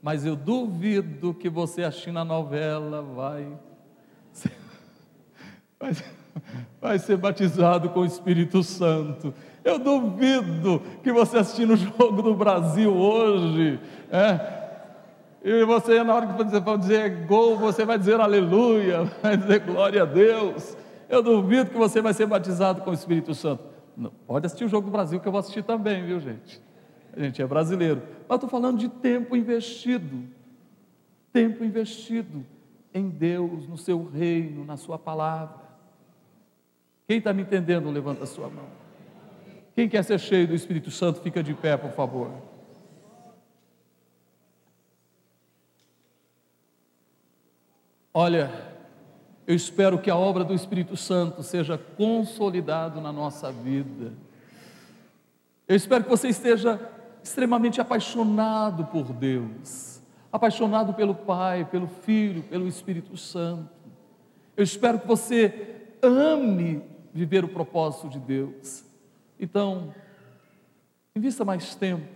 Mas 0.06 0.24
eu 0.24 0.36
duvido 0.36 1.34
que 1.34 1.50
você 1.50 1.84
assistindo 1.84 2.20
a 2.20 2.24
novela 2.24 3.02
vai 3.02 3.58
ser, 4.32 4.52
vai, 5.80 5.94
vai 6.80 7.00
ser 7.00 7.18
batizado 7.18 7.90
com 7.90 8.02
o 8.02 8.06
Espírito 8.06 8.62
Santo. 8.62 9.34
Eu 9.64 9.80
duvido 9.80 10.80
que 11.02 11.12
você 11.12 11.40
assistindo 11.40 11.74
o 11.74 11.76
jogo 11.76 12.22
do 12.22 12.36
Brasil 12.36 12.96
hoje, 12.96 13.80
é, 14.12 14.66
e 15.44 15.66
você, 15.66 16.04
na 16.04 16.14
hora 16.14 16.28
que 16.28 16.34
você 16.34 16.62
for 16.62 16.78
dizer 16.78 17.26
gol, 17.26 17.58
você 17.58 17.84
vai 17.84 17.98
dizer 17.98 18.20
aleluia, 18.20 19.06
vai 19.24 19.36
dizer 19.36 19.62
glória 19.62 20.04
a 20.04 20.06
Deus. 20.06 20.78
Eu 21.10 21.24
duvido 21.24 21.72
que 21.72 21.78
você 21.80 22.00
vai 22.00 22.14
ser 22.14 22.28
batizado 22.28 22.82
com 22.82 22.92
o 22.92 22.94
Espírito 22.94 23.34
Santo. 23.34 23.64
Não, 23.98 24.12
pode 24.28 24.46
assistir 24.46 24.66
o 24.66 24.70
jogo 24.70 24.86
do 24.86 24.92
Brasil, 24.92 25.20
que 25.20 25.28
eu 25.28 25.32
vou 25.32 25.40
assistir 25.40 25.64
também, 25.64 26.06
viu, 26.06 26.20
gente? 26.20 26.62
A 27.16 27.20
gente 27.20 27.42
é 27.42 27.48
brasileiro. 27.48 28.02
Mas 28.28 28.36
estou 28.36 28.50
falando 28.50 28.78
de 28.78 28.90
tempo 28.90 29.36
investido. 29.36 30.24
Tempo 31.32 31.64
investido 31.64 32.46
em 32.94 33.10
Deus, 33.10 33.68
no 33.68 33.78
seu 33.78 34.10
reino, 34.10 34.66
na 34.66 34.78
sua 34.78 34.98
palavra. 34.98 35.66
Quem 37.08 37.18
está 37.18 37.34
me 37.34 37.44
entendendo, 37.44 37.90
levanta 37.92 38.24
a 38.24 38.28
sua 38.28 38.50
mão. 38.50 38.66
Quem 39.76 39.90
quer 39.90 40.04
ser 40.04 40.20
cheio 40.20 40.48
do 40.48 40.56
Espírito 40.56 40.90
Santo, 40.90 41.22
fica 41.22 41.44
de 41.44 41.54
pé, 41.54 41.76
por 41.76 41.92
favor. 41.92 42.32
Olha, 48.14 48.50
eu 49.46 49.54
espero 49.54 50.00
que 50.00 50.10
a 50.10 50.16
obra 50.16 50.46
do 50.46 50.54
Espírito 50.54 50.96
Santo 50.96 51.44
seja 51.44 51.78
consolidado 51.78 53.02
na 53.02 53.12
nossa 53.12 53.52
vida. 53.52 54.14
Eu 55.68 55.76
espero 55.76 56.06
que 56.06 56.10
você 56.10 56.30
esteja 56.30 56.80
extremamente 57.26 57.82
apaixonado 57.82 58.86
por 58.86 59.12
Deus, 59.12 60.02
apaixonado 60.32 60.94
pelo 60.94 61.14
Pai, 61.14 61.66
pelo 61.66 61.88
Filho, 61.88 62.44
pelo 62.44 62.68
Espírito 62.68 63.18
Santo. 63.18 63.70
Eu 64.56 64.64
espero 64.64 65.00
que 65.00 65.08
você 65.08 65.88
ame 66.02 66.82
viver 67.14 67.44
o 67.44 67.50
propósito 67.50 68.08
de 68.08 68.20
Deus. 68.20 68.86
Então, 69.40 69.94
invista 71.16 71.44
mais 71.44 71.76
tempo 71.76 72.08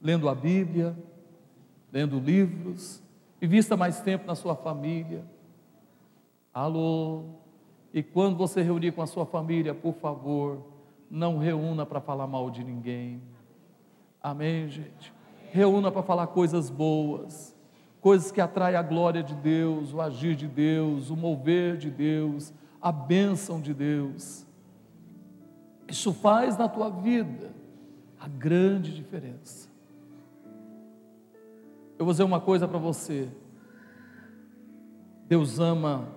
lendo 0.00 0.28
a 0.28 0.34
Bíblia, 0.34 0.96
lendo 1.92 2.20
livros, 2.20 3.02
Invista 3.42 3.76
mais 3.76 4.00
tempo 4.00 4.26
na 4.26 4.34
sua 4.34 4.54
família. 4.54 5.24
Alô? 6.52 7.24
E 7.92 8.02
quando 8.02 8.36
você 8.36 8.60
reunir 8.60 8.92
com 8.92 9.00
a 9.00 9.06
sua 9.06 9.24
família, 9.24 9.74
por 9.74 9.94
favor, 9.94 10.62
não 11.10 11.38
reúna 11.38 11.86
para 11.86 12.00
falar 12.00 12.26
mal 12.26 12.50
de 12.50 12.62
ninguém. 12.62 13.22
Amém, 14.22 14.68
gente? 14.68 15.12
Reúna 15.50 15.90
para 15.90 16.02
falar 16.02 16.26
coisas 16.28 16.68
boas, 16.68 17.56
coisas 18.00 18.30
que 18.30 18.40
atraem 18.40 18.76
a 18.76 18.82
glória 18.82 19.22
de 19.22 19.34
Deus, 19.34 19.92
o 19.94 20.00
agir 20.00 20.36
de 20.36 20.46
Deus, 20.46 21.10
o 21.10 21.16
mover 21.16 21.76
de 21.76 21.90
Deus, 21.90 22.52
a 22.80 22.92
bênção 22.92 23.60
de 23.60 23.72
Deus. 23.72 24.46
Isso 25.88 26.12
faz 26.12 26.56
na 26.56 26.68
tua 26.68 26.90
vida 26.90 27.50
a 28.18 28.28
grande 28.28 28.94
diferença. 28.94 29.68
Eu 31.98 32.04
vou 32.04 32.12
dizer 32.12 32.24
uma 32.24 32.40
coisa 32.40 32.68
para 32.68 32.78
você. 32.78 33.28
Deus 35.26 35.58
ama, 35.58 36.08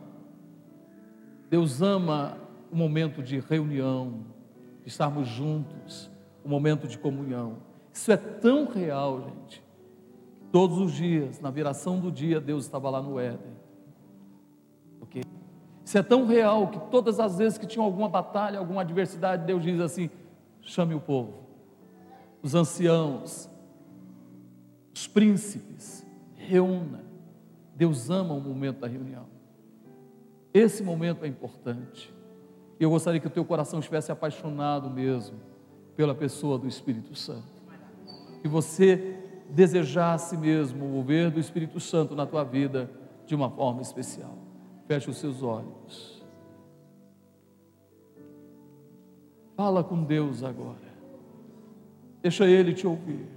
Deus 1.49 1.81
ama 1.81 2.37
o 2.71 2.75
momento 2.75 3.21
de 3.21 3.39
reunião, 3.39 4.25
de 4.81 4.89
estarmos 4.89 5.27
juntos, 5.27 6.11
o 6.43 6.49
momento 6.49 6.87
de 6.87 6.97
comunhão. 6.97 7.72
Isso 7.93 8.11
é 8.11 8.17
tão 8.17 8.65
real, 8.65 9.21
gente. 9.21 9.63
Todos 10.51 10.79
os 10.79 10.91
dias, 10.91 11.39
na 11.39 11.51
viração 11.51 11.99
do 11.99 12.11
dia, 12.11 12.41
Deus 12.41 12.65
estava 12.65 12.89
lá 12.89 13.01
no 13.01 13.19
Éden. 13.19 13.53
Ok? 14.99 15.23
Isso 15.85 15.97
é 15.97 16.03
tão 16.03 16.25
real 16.25 16.67
que 16.67 16.79
todas 16.89 17.19
as 17.19 17.37
vezes 17.37 17.57
que 17.57 17.67
tinha 17.67 17.85
alguma 17.85 18.09
batalha, 18.09 18.57
alguma 18.57 18.81
adversidade, 18.81 19.45
Deus 19.45 19.61
diz 19.61 19.79
assim: 19.79 20.09
chame 20.61 20.95
o 20.95 20.99
povo, 20.99 21.43
os 22.41 22.55
anciãos, 22.55 23.47
os 24.93 25.07
príncipes, 25.07 26.05
reúna. 26.35 27.03
Deus 27.75 28.09
ama 28.09 28.33
o 28.33 28.41
momento 28.41 28.79
da 28.79 28.87
reunião. 28.87 29.25
Esse 30.53 30.83
momento 30.83 31.25
é 31.25 31.27
importante. 31.27 32.13
Eu 32.79 32.89
gostaria 32.89 33.19
que 33.19 33.27
o 33.27 33.31
teu 33.31 33.45
coração 33.45 33.79
estivesse 33.79 34.11
apaixonado 34.11 34.89
mesmo 34.89 35.37
pela 35.95 36.13
pessoa 36.13 36.57
do 36.57 36.67
Espírito 36.67 37.15
Santo. 37.15 37.52
Que 38.43 38.47
você 38.47 39.17
desejasse 39.49 40.37
mesmo 40.37 40.85
o 40.85 40.89
mover 40.89 41.31
do 41.31 41.39
Espírito 41.39 41.79
Santo 41.79 42.15
na 42.15 42.27
tua 42.27 42.43
vida 42.43 42.91
de 43.25 43.33
uma 43.33 43.49
forma 43.49 43.81
especial. 43.81 44.37
Feche 44.85 45.09
os 45.09 45.17
seus 45.17 45.41
olhos. 45.41 46.23
Fala 49.55 49.83
com 49.83 50.03
Deus 50.03 50.43
agora. 50.43 50.93
Deixa 52.21 52.45
Ele 52.45 52.73
te 52.73 52.85
ouvir. 52.85 53.32